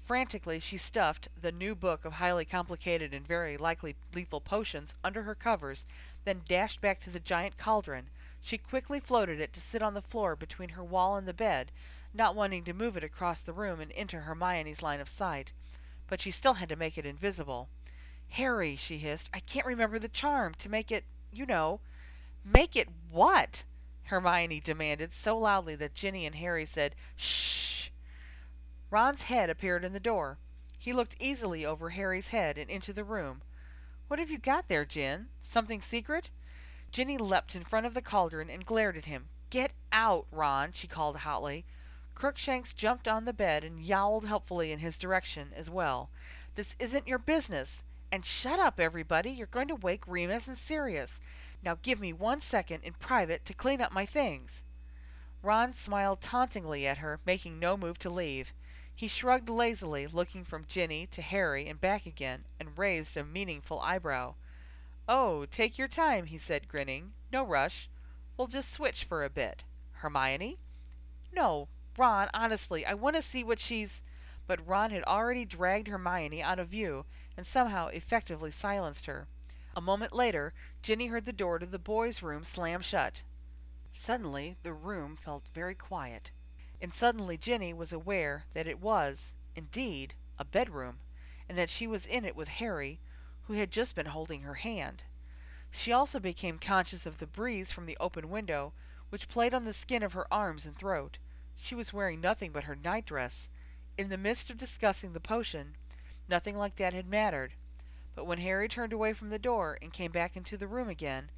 Frantically, 0.00 0.58
she 0.58 0.76
stuffed 0.76 1.28
the 1.40 1.52
new 1.52 1.76
book 1.76 2.04
of 2.04 2.14
highly 2.14 2.44
complicated 2.44 3.14
and 3.14 3.24
very 3.24 3.56
likely 3.56 3.94
lethal 4.12 4.40
potions 4.40 4.96
under 5.04 5.22
her 5.22 5.36
covers, 5.36 5.86
then 6.24 6.40
dashed 6.44 6.80
back 6.80 6.98
to 7.02 7.10
the 7.10 7.20
giant 7.20 7.56
cauldron. 7.56 8.10
She 8.40 8.58
quickly 8.58 8.98
floated 8.98 9.38
it 9.38 9.52
to 9.52 9.60
sit 9.60 9.80
on 9.80 9.94
the 9.94 10.02
floor 10.02 10.34
between 10.34 10.70
her 10.70 10.82
wall 10.82 11.16
and 11.16 11.28
the 11.28 11.32
bed, 11.32 11.70
not 12.12 12.34
wanting 12.34 12.64
to 12.64 12.72
move 12.72 12.96
it 12.96 13.04
across 13.04 13.40
the 13.40 13.52
room 13.52 13.78
and 13.80 13.92
into 13.92 14.22
Hermione's 14.22 14.82
line 14.82 14.98
of 14.98 15.08
sight. 15.08 15.52
But 16.08 16.20
she 16.20 16.32
still 16.32 16.54
had 16.54 16.68
to 16.70 16.74
make 16.74 16.98
it 16.98 17.06
invisible. 17.06 17.68
Harry, 18.30 18.74
she 18.74 18.98
hissed, 18.98 19.30
I 19.32 19.38
can't 19.38 19.66
remember 19.66 20.00
the 20.00 20.08
charm 20.08 20.54
to 20.58 20.68
make 20.68 20.90
it, 20.90 21.04
you 21.32 21.46
know. 21.46 21.78
Make 22.44 22.74
it 22.74 22.88
what? 23.08 23.62
Hermione 24.04 24.60
demanded 24.60 25.12
so 25.12 25.36
loudly 25.36 25.74
that 25.76 25.94
Ginny 25.94 26.26
and 26.26 26.34
Harry 26.36 26.66
said, 26.66 26.94
Shh. 27.16 27.88
Ron's 28.90 29.22
head 29.22 29.48
appeared 29.48 29.84
in 29.84 29.92
the 29.92 30.00
door. 30.00 30.38
He 30.78 30.92
looked 30.92 31.16
easily 31.20 31.64
over 31.64 31.90
Harry's 31.90 32.28
head 32.28 32.58
and 32.58 32.68
into 32.68 32.92
the 32.92 33.04
room. 33.04 33.42
What 34.08 34.18
have 34.18 34.30
you 34.30 34.38
got 34.38 34.68
there, 34.68 34.84
Gin? 34.84 35.26
Something 35.40 35.80
secret? 35.80 36.28
Ginny 36.90 37.16
leapt 37.16 37.54
in 37.54 37.64
front 37.64 37.86
of 37.86 37.94
the 37.94 38.02
cauldron 38.02 38.50
and 38.50 38.66
glared 38.66 38.96
at 38.96 39.06
him. 39.06 39.28
Get 39.48 39.72
out, 39.92 40.26
Ron, 40.30 40.72
she 40.72 40.86
called 40.86 41.18
hotly. 41.18 41.64
Crookshanks 42.14 42.72
jumped 42.72 43.08
on 43.08 43.24
the 43.24 43.32
bed 43.32 43.64
and 43.64 43.80
yowled 43.80 44.26
helpfully 44.26 44.72
in 44.72 44.80
his 44.80 44.98
direction 44.98 45.48
as 45.56 45.70
well. 45.70 46.10
This 46.54 46.76
isn't 46.78 47.08
your 47.08 47.18
business. 47.18 47.82
And 48.10 48.26
shut 48.26 48.58
up, 48.58 48.78
everybody. 48.78 49.30
You're 49.30 49.46
going 49.46 49.68
to 49.68 49.74
wake 49.74 50.06
Remus 50.06 50.46
and 50.46 50.58
Sirius. 50.58 51.18
Now 51.62 51.78
give 51.80 52.00
me 52.00 52.12
one 52.12 52.40
second 52.40 52.82
in 52.82 52.94
private 52.94 53.44
to 53.46 53.54
clean 53.54 53.80
up 53.80 53.92
my 53.92 54.04
things. 54.04 54.62
Ron 55.42 55.74
smiled 55.74 56.20
tauntingly 56.20 56.86
at 56.86 56.98
her, 56.98 57.20
making 57.26 57.58
no 57.58 57.76
move 57.76 57.98
to 58.00 58.10
leave. 58.10 58.52
He 58.94 59.08
shrugged 59.08 59.48
lazily, 59.48 60.06
looking 60.06 60.44
from 60.44 60.66
Ginny 60.66 61.06
to 61.06 61.22
Harry 61.22 61.66
and 61.68 61.80
back 61.80 62.06
again, 62.06 62.44
and 62.60 62.78
raised 62.78 63.16
a 63.16 63.24
meaningful 63.24 63.80
eyebrow. 63.80 64.34
Oh, 65.08 65.46
take 65.46 65.78
your 65.78 65.88
time, 65.88 66.26
he 66.26 66.38
said, 66.38 66.68
grinning. 66.68 67.12
No 67.32 67.44
rush. 67.44 67.88
We'll 68.36 68.46
just 68.46 68.72
switch 68.72 69.04
for 69.04 69.24
a 69.24 69.30
bit. 69.30 69.64
Hermione? 69.94 70.58
No, 71.34 71.68
Ron, 71.96 72.28
honestly, 72.32 72.86
I 72.86 72.94
want 72.94 73.16
to 73.16 73.22
see 73.22 73.42
what 73.42 73.58
she's. 73.58 74.02
But 74.46 74.66
Ron 74.66 74.90
had 74.90 75.04
already 75.04 75.44
dragged 75.44 75.88
Hermione 75.88 76.42
out 76.42 76.58
of 76.58 76.68
view 76.68 77.04
and 77.36 77.46
somehow 77.46 77.88
effectively 77.88 78.50
silenced 78.50 79.06
her. 79.06 79.26
A 79.74 79.80
moment 79.80 80.12
later, 80.12 80.52
Ginny 80.82 81.06
heard 81.06 81.24
the 81.24 81.32
door 81.32 81.58
to 81.58 81.64
the 81.66 81.78
boys' 81.78 82.22
room 82.22 82.44
slam 82.44 82.82
shut. 82.82 83.22
Suddenly, 83.92 84.56
the 84.62 84.72
room 84.72 85.16
felt 85.16 85.48
very 85.54 85.74
quiet, 85.74 86.30
and 86.80 86.92
suddenly 86.92 87.38
Ginny 87.38 87.72
was 87.72 87.92
aware 87.92 88.44
that 88.52 88.66
it 88.66 88.80
was, 88.80 89.32
indeed, 89.56 90.14
a 90.38 90.44
bedroom, 90.44 90.98
and 91.48 91.56
that 91.56 91.70
she 91.70 91.86
was 91.86 92.04
in 92.04 92.24
it 92.24 92.36
with 92.36 92.48
Harry, 92.48 93.00
who 93.46 93.54
had 93.54 93.70
just 93.70 93.94
been 93.94 94.06
holding 94.06 94.42
her 94.42 94.54
hand. 94.54 95.04
She 95.70 95.90
also 95.90 96.20
became 96.20 96.58
conscious 96.58 97.06
of 97.06 97.18
the 97.18 97.26
breeze 97.26 97.72
from 97.72 97.86
the 97.86 97.96
open 97.98 98.28
window, 98.28 98.74
which 99.08 99.28
played 99.28 99.54
on 99.54 99.64
the 99.64 99.72
skin 99.72 100.02
of 100.02 100.12
her 100.12 100.32
arms 100.32 100.66
and 100.66 100.76
throat. 100.76 101.16
She 101.56 101.74
was 101.74 101.92
wearing 101.92 102.20
nothing 102.20 102.52
but 102.52 102.64
her 102.64 102.76
nightdress. 102.76 103.48
In 103.96 104.10
the 104.10 104.18
midst 104.18 104.50
of 104.50 104.58
discussing 104.58 105.12
the 105.12 105.20
potion, 105.20 105.76
nothing 106.28 106.58
like 106.58 106.76
that 106.76 106.92
had 106.92 107.06
mattered. 107.08 107.54
But 108.14 108.26
when 108.26 108.38
Harry 108.38 108.68
turned 108.68 108.92
away 108.92 109.12
from 109.12 109.30
the 109.30 109.38
door 109.38 109.78
and 109.80 109.92
came 109.92 110.12
back 110.12 110.36
into 110.36 110.56
the 110.56 110.66
room 110.66 110.88
again, 110.88 111.30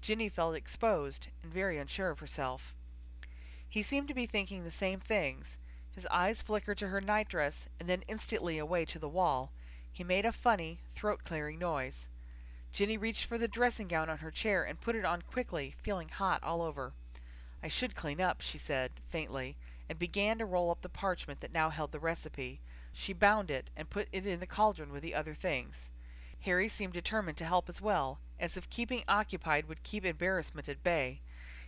Ginny 0.00 0.28
felt 0.28 0.56
exposed 0.56 1.28
and 1.42 1.52
very 1.52 1.78
unsure 1.78 2.10
of 2.10 2.20
herself. 2.20 2.74
He 3.68 3.82
seemed 3.82 4.08
to 4.08 4.14
be 4.14 4.26
thinking 4.26 4.64
the 4.64 4.70
same 4.70 5.00
things. 5.00 5.56
His 5.90 6.06
eyes 6.06 6.42
flickered 6.42 6.78
to 6.78 6.88
her 6.88 7.00
nightdress 7.00 7.68
and 7.78 7.88
then 7.88 8.02
instantly 8.08 8.58
away 8.58 8.84
to 8.86 8.98
the 8.98 9.08
wall. 9.08 9.52
He 9.92 10.02
made 10.02 10.24
a 10.24 10.32
funny, 10.32 10.80
throat-clearing 10.94 11.58
noise. 11.58 12.08
Ginny 12.72 12.96
reached 12.96 13.26
for 13.26 13.36
the 13.36 13.46
dressing 13.46 13.88
gown 13.88 14.08
on 14.08 14.18
her 14.18 14.30
chair 14.30 14.64
and 14.64 14.80
put 14.80 14.96
it 14.96 15.04
on 15.04 15.22
quickly, 15.22 15.74
feeling 15.82 16.08
hot 16.08 16.42
all 16.42 16.62
over. 16.62 16.94
I 17.62 17.68
should 17.68 17.94
clean 17.94 18.20
up, 18.20 18.40
she 18.40 18.56
said, 18.58 18.92
faintly, 19.10 19.56
and 19.88 19.98
began 19.98 20.38
to 20.38 20.46
roll 20.46 20.70
up 20.70 20.80
the 20.80 20.88
parchment 20.88 21.40
that 21.40 21.52
now 21.52 21.68
held 21.68 21.92
the 21.92 22.00
recipe. 22.00 22.60
She 22.92 23.12
bound 23.12 23.50
it 23.50 23.68
and 23.76 23.90
put 23.90 24.08
it 24.10 24.26
in 24.26 24.40
the 24.40 24.46
cauldron 24.46 24.90
with 24.90 25.02
the 25.02 25.14
other 25.14 25.34
things. 25.34 25.90
Harry 26.42 26.68
seemed 26.68 26.92
determined 26.92 27.36
to 27.38 27.44
help 27.44 27.68
as 27.68 27.80
well, 27.80 28.18
as 28.38 28.56
if 28.56 28.68
keeping 28.68 29.04
occupied 29.06 29.66
would 29.66 29.82
keep 29.82 30.04
embarrassment 30.04 30.68
at 30.68 30.82
bay. 30.82 31.20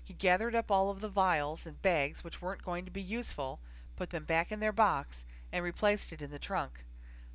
He 0.03 0.15
gathered 0.15 0.55
up 0.55 0.71
all 0.71 0.91
of 0.91 1.01
the 1.01 1.09
vials 1.09 1.67
and 1.67 1.81
bags 1.81 2.23
which 2.23 2.43
weren't 2.43 2.65
going 2.65 2.85
to 2.85 2.91
be 2.91 3.03
useful, 3.03 3.61
put 3.97 4.11
them 4.11 4.25
back 4.25 4.51
in 4.51 4.61
their 4.61 4.73
box, 4.73 5.25
and 5.53 5.65
replaced 5.65 6.13
it 6.13 6.21
in 6.21 6.31
the 6.31 6.39
trunk. 6.39 6.85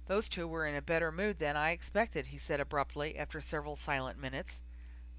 Those 0.07 0.27
two 0.27 0.47
were 0.47 0.67
in 0.67 0.75
a 0.75 0.81
better 0.81 1.11
mood 1.11 1.39
than 1.39 1.55
I 1.55 1.71
expected, 1.71 2.27
he 2.27 2.37
said 2.37 2.59
abruptly, 2.59 3.17
after 3.17 3.39
several 3.39 3.75
silent 3.75 4.19
minutes. 4.19 4.59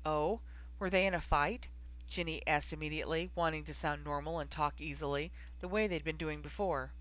Oh, 0.05 0.41
were 0.79 0.91
they 0.91 1.07
in 1.07 1.15
a 1.15 1.21
fight? 1.21 1.69
Ginny 2.09 2.43
asked 2.47 2.73
immediately, 2.73 3.31
wanting 3.35 3.65
to 3.65 3.75
sound 3.75 4.05
normal 4.05 4.41
and 4.41 4.51
talk 4.51 4.81
easily, 4.81 5.33
the 5.61 5.69
way 5.69 5.87
they'd 5.87 6.05
been 6.05 6.17
doing 6.17 6.43
before. 6.43 6.93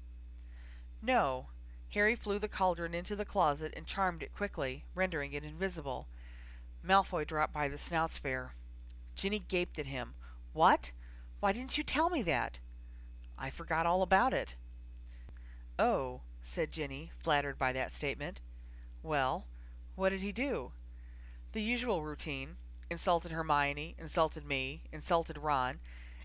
No, 1.01 1.47
Harry 1.93 2.15
flew 2.15 2.37
the 2.37 2.47
cauldron 2.47 2.93
into 2.93 3.15
the 3.15 3.25
closet 3.25 3.73
and 3.75 3.85
charmed 3.85 4.21
it 4.21 4.35
quickly, 4.35 4.83
rendering 4.93 5.33
it 5.33 5.43
invisible. 5.43 6.07
Malfoy 6.85 7.25
dropped 7.25 7.53
by 7.53 7.67
the 7.67 7.77
Snouts 7.77 8.17
Fair. 8.17 8.53
Ginny 9.15 9.39
gaped 9.39 9.79
at 9.79 9.87
him. 9.87 10.13
What? 10.53 10.91
Why 11.39 11.51
didn't 11.51 11.77
you 11.77 11.83
tell 11.83 12.09
me 12.09 12.21
that? 12.23 12.59
I 13.37 13.49
forgot 13.49 13.85
all 13.85 14.01
about 14.01 14.33
it. 14.33 14.55
Oh, 15.79 16.21
said 16.41 16.71
Ginny, 16.71 17.11
flattered 17.19 17.57
by 17.57 17.73
that 17.73 17.95
statement. 17.95 18.39
Well, 19.01 19.45
what 19.95 20.09
did 20.09 20.21
he 20.21 20.31
do? 20.31 20.71
The 21.53 21.61
usual 21.61 22.03
routine. 22.03 22.57
Insulted 22.91 23.31
Hermione, 23.31 23.95
insulted 23.99 24.45
me, 24.45 24.83
insulted 24.91 25.37
Ron, 25.37 25.79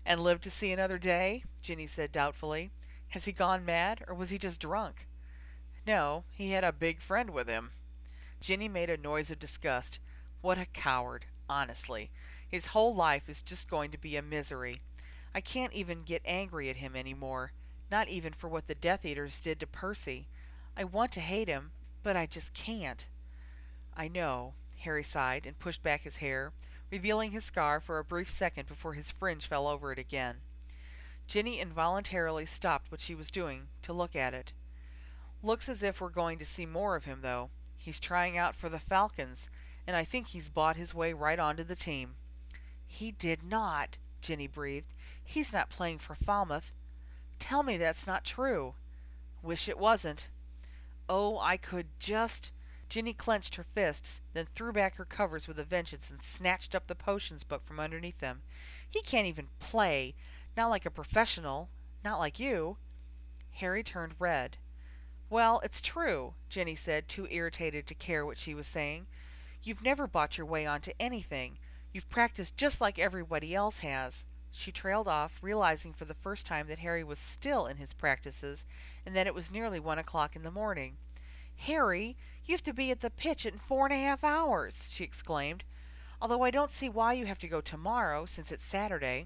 and 0.05 0.21
lived 0.21 0.43
to 0.43 0.51
see 0.51 0.71
another 0.71 0.97
day? 0.97 1.43
Ginny 1.61 1.87
said 1.87 2.11
doubtfully. 2.11 2.71
Has 3.09 3.25
he 3.25 3.31
gone 3.31 3.65
mad, 3.65 4.03
or 4.07 4.15
was 4.15 4.29
he 4.29 4.37
just 4.37 4.59
drunk? 4.59 5.07
No, 5.85 6.23
he 6.31 6.51
had 6.51 6.63
a 6.63 6.71
big 6.71 6.99
friend 6.99 7.29
with 7.29 7.47
him. 7.47 7.71
Ginny 8.41 8.67
made 8.67 8.89
a 8.89 8.97
noise 8.97 9.29
of 9.29 9.39
disgust. 9.39 9.99
What 10.41 10.57
a 10.57 10.65
coward, 10.65 11.25
honestly. 11.47 12.09
His 12.47 12.67
whole 12.67 12.95
life 12.95 13.29
is 13.29 13.41
just 13.41 13.69
going 13.69 13.91
to 13.91 13.97
be 13.97 14.15
a 14.15 14.21
misery. 14.21 14.81
I 15.33 15.41
can't 15.41 15.73
even 15.73 16.03
get 16.03 16.21
angry 16.25 16.69
at 16.69 16.77
him 16.77 16.95
any 16.95 17.13
more, 17.13 17.51
not 17.91 18.07
even 18.07 18.33
for 18.33 18.47
what 18.47 18.67
the 18.67 18.75
Death 18.75 19.05
Eaters 19.05 19.39
did 19.39 19.59
to 19.59 19.67
Percy. 19.67 20.27
I 20.77 20.83
want 20.83 21.11
to 21.13 21.21
hate 21.21 21.47
him, 21.47 21.71
but 22.03 22.15
I 22.15 22.25
just 22.25 22.53
can't. 22.53 23.07
I 23.95 24.07
know, 24.07 24.53
Harry 24.79 25.03
sighed 25.03 25.45
and 25.45 25.59
pushed 25.59 25.83
back 25.83 26.03
his 26.03 26.17
hair, 26.17 26.51
revealing 26.91 27.31
his 27.31 27.43
scar 27.43 27.79
for 27.79 27.99
a 27.99 28.03
brief 28.03 28.29
second 28.29 28.67
before 28.67 28.93
his 28.93 29.11
fringe 29.11 29.47
fell 29.47 29.67
over 29.67 29.91
it 29.91 29.99
again. 29.99 30.37
Ginny 31.27 31.59
involuntarily 31.59 32.45
stopped 32.45 32.91
what 32.91 33.01
she 33.01 33.15
was 33.15 33.31
doing 33.31 33.67
to 33.81 33.93
look 33.93 34.15
at 34.15 34.33
it. 34.33 34.53
Looks 35.45 35.69
as 35.69 35.83
if 35.83 36.01
we're 36.01 36.09
going 36.09 36.39
to 36.39 36.45
see 36.45 36.65
more 36.65 36.95
of 36.95 37.05
him, 37.05 37.19
though. 37.21 37.51
He's 37.77 37.99
trying 37.99 38.35
out 38.35 38.55
for 38.55 38.67
the 38.67 38.79
Falcons, 38.79 39.47
and 39.85 39.95
I 39.95 40.03
think 40.03 40.29
he's 40.29 40.49
bought 40.49 40.75
his 40.75 40.91
way 40.91 41.13
right 41.13 41.37
onto 41.37 41.63
the 41.63 41.75
team. 41.75 42.15
He 42.87 43.11
did 43.11 43.43
not, 43.43 43.99
Ginny 44.21 44.47
breathed. 44.47 44.91
He's 45.23 45.53
not 45.53 45.69
playing 45.69 45.99
for 45.99 46.15
Falmouth. 46.15 46.71
Tell 47.37 47.61
me 47.61 47.77
that's 47.77 48.07
not 48.07 48.25
true. 48.25 48.73
Wish 49.43 49.69
it 49.69 49.77
wasn't. 49.77 50.29
Oh, 51.07 51.37
I 51.37 51.57
could 51.57 51.89
just. 51.99 52.49
Ginny 52.89 53.13
clenched 53.13 53.53
her 53.53 53.65
fists, 53.75 54.21
then 54.33 54.47
threw 54.47 54.73
back 54.73 54.95
her 54.95 55.05
covers 55.05 55.47
with 55.47 55.59
a 55.59 55.63
vengeance 55.63 56.09
and 56.09 56.23
snatched 56.23 56.73
up 56.73 56.87
the 56.87 56.95
potions 56.95 57.43
book 57.43 57.63
from 57.67 57.79
underneath 57.79 58.17
them. 58.17 58.41
He 58.89 59.03
can't 59.03 59.27
even 59.27 59.49
play. 59.59 60.15
Not 60.57 60.71
like 60.71 60.87
a 60.87 60.89
professional. 60.89 61.69
Not 62.03 62.17
like 62.17 62.39
you. 62.39 62.77
Harry 63.51 63.83
turned 63.83 64.15
red. 64.17 64.57
Well, 65.29 65.59
it's 65.63 65.81
true, 65.81 66.35
Ginny 66.49 66.75
said, 66.75 67.07
too 67.07 67.27
irritated 67.31 67.87
to 67.87 67.95
care 67.95 68.25
what 68.25 68.37
she 68.37 68.53
was 68.53 68.67
saying. 68.67 69.07
You've 69.63 69.83
never 69.83 70.05
bought 70.05 70.37
your 70.37 70.45
way 70.45 70.65
onto 70.65 70.91
anything. 70.99 71.57
You've 71.91 72.09
practiced 72.09 72.57
just 72.57 72.79
like 72.79 72.99
everybody 72.99 73.55
else 73.55 73.79
has. 73.79 74.23
She 74.51 74.71
trailed 74.71 75.07
off, 75.07 75.39
realizing 75.41 75.93
for 75.93 76.05
the 76.05 76.13
first 76.13 76.45
time 76.45 76.67
that 76.67 76.79
Harry 76.79 77.03
was 77.03 77.17
still 77.17 77.65
in 77.65 77.77
his 77.77 77.93
practices, 77.93 78.65
and 79.05 79.15
that 79.15 79.27
it 79.27 79.33
was 79.33 79.51
nearly 79.51 79.79
one 79.79 79.97
o'clock 79.97 80.35
in 80.35 80.43
the 80.43 80.51
morning. 80.51 80.97
Harry, 81.57 82.15
you 82.45 82.53
have 82.53 82.63
to 82.63 82.73
be 82.73 82.91
at 82.91 83.01
the 83.01 83.09
pitch 83.09 83.45
in 83.45 83.57
four 83.57 83.85
and 83.87 83.93
a 83.93 83.97
half 83.97 84.23
hours, 84.23 84.91
she 84.93 85.03
exclaimed. 85.03 85.63
Although 86.21 86.43
I 86.43 86.51
don't 86.51 86.71
see 86.71 86.87
why 86.87 87.13
you 87.13 87.25
have 87.25 87.39
to 87.39 87.47
go 87.47 87.61
tomorrow, 87.61 88.25
since 88.25 88.51
it's 88.51 88.63
Saturday. 88.63 89.25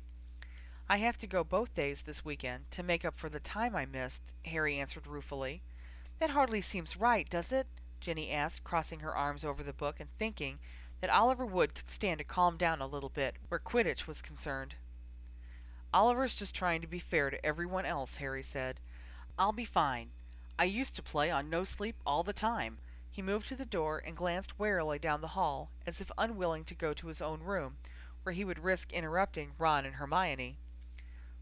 I 0.88 0.98
have 0.98 1.18
to 1.18 1.28
go 1.28 1.44
both 1.44 1.76
days 1.76 2.04
this 2.04 2.24
weekend, 2.24 2.72
to 2.72 2.84
make 2.84 3.04
up 3.04 3.18
for 3.18 3.30
the 3.30 3.40
time 3.40 3.76
I 3.76 3.86
missed, 3.86 4.22
Harry 4.46 4.80
answered 4.80 5.06
ruefully. 5.06 5.62
That 6.20 6.32
hardly 6.32 6.62
seems 6.62 6.98
right, 6.98 7.30
does 7.30 7.52
it? 7.52 7.68
Ginny 8.02 8.32
asked, 8.32 8.64
crossing 8.64 9.00
her 9.00 9.16
arms 9.16 9.44
over 9.44 9.64
the 9.64 9.74
book 9.74 10.00
and 10.00 10.10
thinking 10.18 10.60
that 11.02 11.10
Oliver 11.10 11.46
Wood 11.46 11.74
could 11.74 11.90
stand 11.90 12.18
to 12.18 12.24
calm 12.24 12.58
down 12.58 12.82
a 12.82 12.88
little 12.88 13.10
bit 13.10 13.38
where 13.48 13.60
Quidditch 13.60 14.06
was 14.06 14.22
concerned. 14.22 14.76
Oliver's 15.94 16.36
just 16.36 16.54
trying 16.54 16.82
to 16.82 16.88
be 16.88 17.00
fair 17.00 17.30
to 17.30 17.46
everyone 17.46 17.86
else, 17.86 18.18
Harry 18.18 18.44
said. 18.44 18.80
I'll 19.38 19.54
be 19.54 19.66
fine. 19.66 20.10
I 20.58 20.66
used 20.66 20.96
to 20.98 21.02
play 21.02 21.32
on 21.32 21.50
no 21.50 21.64
sleep 21.64 21.96
all 22.06 22.24
the 22.24 22.34
time. 22.34 22.78
He 23.10 23.22
moved 23.22 23.48
to 23.48 23.56
the 23.56 23.66
door 23.66 24.02
and 24.06 24.16
glanced 24.16 24.60
warily 24.60 25.00
down 25.00 25.22
the 25.22 25.30
hall, 25.30 25.72
as 25.88 26.00
if 26.00 26.12
unwilling 26.18 26.66
to 26.66 26.76
go 26.76 26.94
to 26.94 27.08
his 27.08 27.22
own 27.22 27.42
room, 27.42 27.78
where 28.24 28.34
he 28.34 28.44
would 28.44 28.64
risk 28.64 28.92
interrupting 28.92 29.52
Ron 29.58 29.86
and 29.86 29.96
Hermione. 29.96 30.58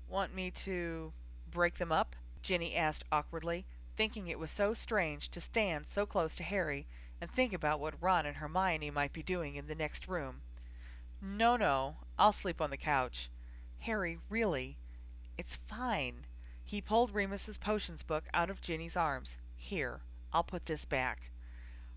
Want 0.08 0.34
me 0.34 0.52
to 0.52 1.12
break 1.50 1.76
them 1.76 1.92
up? 1.92 2.16
Ginny 2.42 2.76
asked 2.76 3.04
awkwardly, 3.12 3.66
thinking 3.98 4.28
it 4.28 4.40
was 4.40 4.52
so 4.52 4.74
strange 4.74 5.30
to 5.30 5.42
stand 5.42 5.88
so 5.88 6.06
close 6.06 6.36
to 6.36 6.44
Harry 6.44 6.88
and 7.20 7.30
think 7.30 7.52
about 7.52 7.80
what 7.80 7.96
Ron 8.00 8.28
and 8.28 8.38
Hermione 8.38 8.92
might 8.92 9.12
be 9.12 9.24
doing 9.24 9.56
in 9.56 9.68
the 9.68 9.76
next 9.76 10.08
room. 10.08 10.42
No, 11.20 11.58
no, 11.58 11.96
I'll 12.18 12.32
sleep 12.32 12.62
on 12.62 12.70
the 12.70 12.78
couch. 12.78 13.32
Harry, 13.80 14.20
really, 14.30 14.78
it's 15.38 15.58
fine. 15.68 16.28
He 16.64 16.80
pulled 16.80 17.14
Remus's 17.14 17.58
potions 17.58 18.04
book 18.04 18.26
out 18.34 18.52
of 18.52 18.62
Ginny's 18.62 18.96
arms. 18.96 19.38
Here, 19.56 20.02
I'll 20.32 20.44
put 20.44 20.68
this 20.68 20.86
back. 20.86 21.32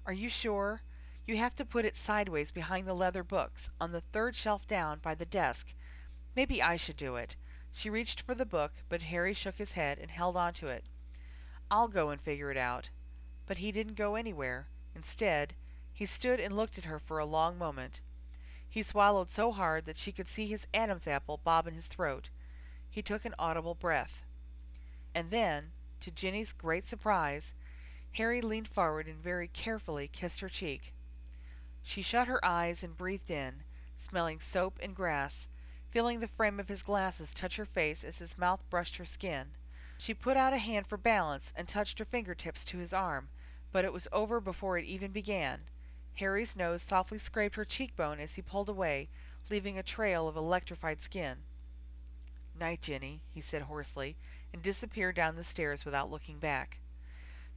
Are 0.07 0.13
you 0.13 0.31
sure? 0.31 0.83
You 1.27 1.37
have 1.37 1.55
to 1.57 1.65
put 1.67 1.85
it 1.85 1.97
sideways 1.97 2.51
behind 2.51 2.87
the 2.87 2.95
leather 2.95 3.23
books, 3.23 3.69
on 3.79 3.93
the 3.93 4.01
third 4.01 4.35
shelf 4.35 4.67
down 4.67 5.01
by 5.03 5.15
the 5.15 5.27
desk. 5.27 5.75
Maybe 6.35 6.63
I 6.63 6.77
should 6.77 6.97
do 6.97 7.17
it. 7.17 7.37
She 7.71 7.91
reached 7.91 8.23
for 8.23 8.35
the 8.35 8.47
book, 8.47 8.73
but 8.89 9.03
Harry 9.03 9.35
shook 9.35 9.57
his 9.57 9.75
head 9.75 9.99
and 9.99 10.11
held 10.11 10.37
on 10.37 10.55
to 10.55 10.69
it. 10.69 10.85
I'll 11.71 11.89
go 11.89 12.11
and 12.11 12.21
figure 12.21 12.51
it 12.51 12.57
out. 12.57 12.91
But 13.47 13.59
he 13.59 13.73
didn't 13.73 13.95
go 13.95 14.15
anywhere. 14.15 14.67
Instead, 14.95 15.55
he 15.93 16.07
stood 16.07 16.41
and 16.41 16.57
looked 16.57 16.79
at 16.79 16.85
her 16.85 16.99
for 16.99 17.19
a 17.19 17.27
long 17.27 17.59
moment. 17.59 18.01
He 18.69 18.83
swallowed 18.83 19.31
so 19.31 19.53
hard 19.53 19.85
that 19.87 19.97
she 19.97 20.13
could 20.13 20.29
see 20.29 20.47
his 20.47 20.67
Adam's 20.73 21.07
apple 21.07 21.41
bob 21.43 21.67
in 21.67 21.75
his 21.75 21.87
throat. 21.87 22.31
He 22.89 23.03
took 23.03 23.25
an 23.25 23.35
audible 23.39 23.75
breath. 23.75 24.25
And 25.15 25.31
then, 25.31 25.73
to 26.01 26.11
Ginny's 26.11 26.53
great 26.53 26.87
surprise, 26.87 27.55
Harry 28.13 28.41
leaned 28.41 28.69
forward 28.69 29.07
and 29.07 29.19
very 29.19 29.49
carefully 29.49 30.09
kissed 30.09 30.41
her 30.41 30.49
cheek. 30.49 30.95
She 31.83 32.03
shut 32.03 32.29
her 32.29 32.45
eyes 32.45 32.83
and 32.83 32.97
breathed 32.97 33.31
in, 33.31 33.63
smelling 33.99 34.41
soap 34.41 34.79
and 34.83 34.95
grass, 34.95 35.49
feeling 35.91 36.21
the 36.21 36.29
frame 36.29 36.61
of 36.61 36.69
his 36.69 36.83
glasses 36.83 37.35
touch 37.35 37.57
her 37.57 37.65
face 37.65 38.05
as 38.05 38.19
his 38.19 38.39
mouth 38.39 38.63
brushed 38.71 38.97
her 38.97 39.05
skin. 39.05 39.49
She 40.01 40.15
put 40.15 40.39
out 40.39 40.55
a 40.55 40.59
hand 40.59 40.87
for 40.87 40.97
balance 40.97 41.53
and 41.55 41.69
touched 41.69 41.99
her 41.99 42.07
fingertips 42.07 42.65
to 42.65 42.79
his 42.79 42.95
arm, 42.95 43.29
but 43.71 43.85
it 43.85 43.93
was 43.93 44.09
over 44.13 44.41
before 44.41 44.79
it 44.79 44.87
even 44.87 45.13
began. 45.13 45.65
Harry's 46.15 46.57
nose 46.57 46.81
softly 46.81 47.19
scraped 47.19 47.57
her 47.57 47.67
cheekbone 47.67 48.19
as 48.19 48.35
he 48.35 48.41
pulled 48.41 48.71
away, 48.71 49.11
leaving 49.51 49.77
a 49.77 49.83
trail 49.83 50.27
of 50.27 50.37
electrified 50.37 51.03
skin. 51.03 51.41
Night, 52.59 52.81
Ginny, 52.81 53.21
he 53.29 53.43
said 53.43 53.61
hoarsely, 53.61 54.17
and 54.55 54.63
disappeared 54.63 55.17
down 55.17 55.37
the 55.37 55.45
stairs 55.45 55.85
without 55.85 56.11
looking 56.11 56.39
back. 56.39 56.79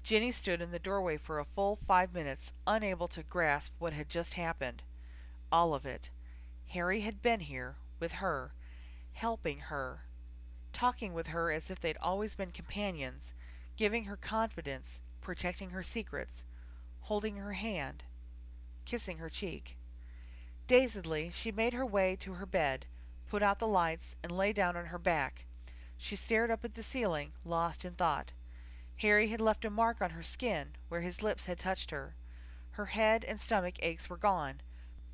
Ginny 0.03 0.34
stood 0.34 0.62
in 0.62 0.71
the 0.71 0.79
doorway 0.79 1.15
for 1.15 1.39
a 1.39 1.45
full 1.45 1.77
five 1.88 2.13
minutes, 2.13 2.51
unable 2.67 3.08
to 3.08 3.23
grasp 3.23 3.71
what 3.79 3.93
had 3.93 4.10
just 4.10 4.34
happened. 4.34 4.84
All 5.49 5.73
of 5.73 5.86
it. 5.86 6.10
Harry 6.67 6.99
had 6.99 7.21
been 7.21 7.39
here, 7.39 7.77
with 8.01 8.13
her, 8.13 8.51
helping 9.13 9.60
her, 9.60 10.01
talking 10.74 11.14
with 11.14 11.28
her 11.28 11.52
as 11.52 11.70
if 11.70 11.80
they'd 11.80 11.98
always 12.02 12.36
been 12.36 12.52
companions, 12.52 13.34
giving 13.78 14.06
her 14.06 14.18
confidence, 14.18 15.00
protecting 15.22 15.70
her 15.70 15.84
secrets, 15.84 16.44
holding 17.02 17.38
her 17.38 17.54
hand, 17.54 18.04
kissing 18.86 19.18
her 19.20 19.30
cheek. 19.30 19.78
Dazedly, 20.68 21.30
she 21.32 21.52
made 21.52 21.74
her 21.74 21.86
way 21.86 22.16
to 22.18 22.34
her 22.34 22.46
bed, 22.46 22.86
put 23.30 23.44
out 23.44 23.60
the 23.60 23.68
lights, 23.68 24.16
and 24.24 24.32
lay 24.32 24.54
down 24.54 24.76
on 24.76 24.86
her 24.86 25.00
back. 25.00 25.46
She 25.98 26.16
stared 26.16 26.52
up 26.52 26.66
at 26.66 26.76
the 26.76 26.84
ceiling, 26.84 27.32
lost 27.46 27.86
in 27.86 27.94
thought. 27.94 28.32
Harry 28.98 29.28
had 29.30 29.42
left 29.42 29.66
a 29.66 29.70
mark 29.70 30.02
on 30.02 30.12
her 30.12 30.24
skin 30.24 30.70
where 30.90 31.02
his 31.02 31.24
lips 31.24 31.46
had 31.46 31.60
touched 31.60 31.92
her. 31.92 32.16
Her 32.72 32.88
head 32.88 33.24
and 33.24 33.40
stomach 33.40 33.76
aches 33.80 34.10
were 34.10 34.18
gone, 34.18 34.62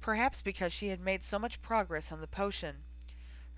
perhaps 0.02 0.42
because 0.42 0.72
she 0.72 0.90
had 0.90 1.00
made 1.00 1.24
so 1.24 1.40
much 1.40 1.62
progress 1.62 2.12
on 2.12 2.22
the 2.22 2.28
potion. 2.28 2.84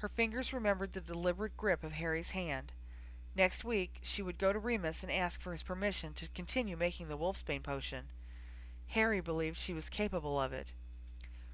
Her 0.01 0.09
fingers 0.09 0.51
remembered 0.51 0.93
the 0.93 0.99
deliberate 0.99 1.55
grip 1.55 1.83
of 1.83 1.91
Harry's 1.91 2.31
hand. 2.31 2.71
Next 3.35 3.63
week 3.63 3.99
she 4.01 4.23
would 4.23 4.39
go 4.39 4.51
to 4.51 4.57
Remus 4.57 5.03
and 5.03 5.11
ask 5.11 5.39
for 5.39 5.51
his 5.51 5.61
permission 5.61 6.15
to 6.15 6.27
continue 6.29 6.75
making 6.75 7.07
the 7.07 7.15
wolfsbane 7.15 7.61
potion. 7.61 8.05
Harry 8.87 9.21
believed 9.21 9.57
she 9.57 9.75
was 9.75 9.89
capable 9.89 10.41
of 10.41 10.53
it. 10.53 10.73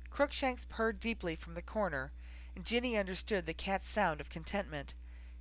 Crookshanks 0.10 0.64
purred 0.64 1.02
deeply 1.02 1.36
from 1.36 1.56
the 1.56 1.62
corner, 1.62 2.14
and 2.56 2.64
Ginny 2.64 2.96
understood 2.96 3.46
the 3.46 3.54
cat's 3.54 3.90
sound 3.90 4.22
of 4.22 4.30
contentment. 4.30 4.94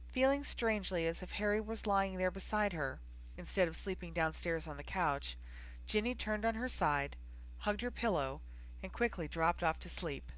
Feeling 0.08 0.42
strangely 0.42 1.06
as 1.06 1.22
if 1.22 1.30
Harry 1.30 1.60
was 1.60 1.86
lying 1.86 2.16
there 2.16 2.32
beside 2.32 2.72
her, 2.72 2.98
instead 3.36 3.68
of 3.68 3.76
sleeping 3.76 4.14
downstairs 4.14 4.66
on 4.66 4.78
the 4.78 4.82
couch, 4.82 5.38
Ginny 5.86 6.16
turned 6.16 6.44
on 6.44 6.56
her 6.56 6.68
side, 6.68 7.14
hugged 7.58 7.82
her 7.82 7.92
pillow, 7.92 8.40
and 8.82 8.92
quickly 8.92 9.28
dropped 9.28 9.62
off 9.62 9.78
to 9.78 9.88
sleep. 9.88 10.32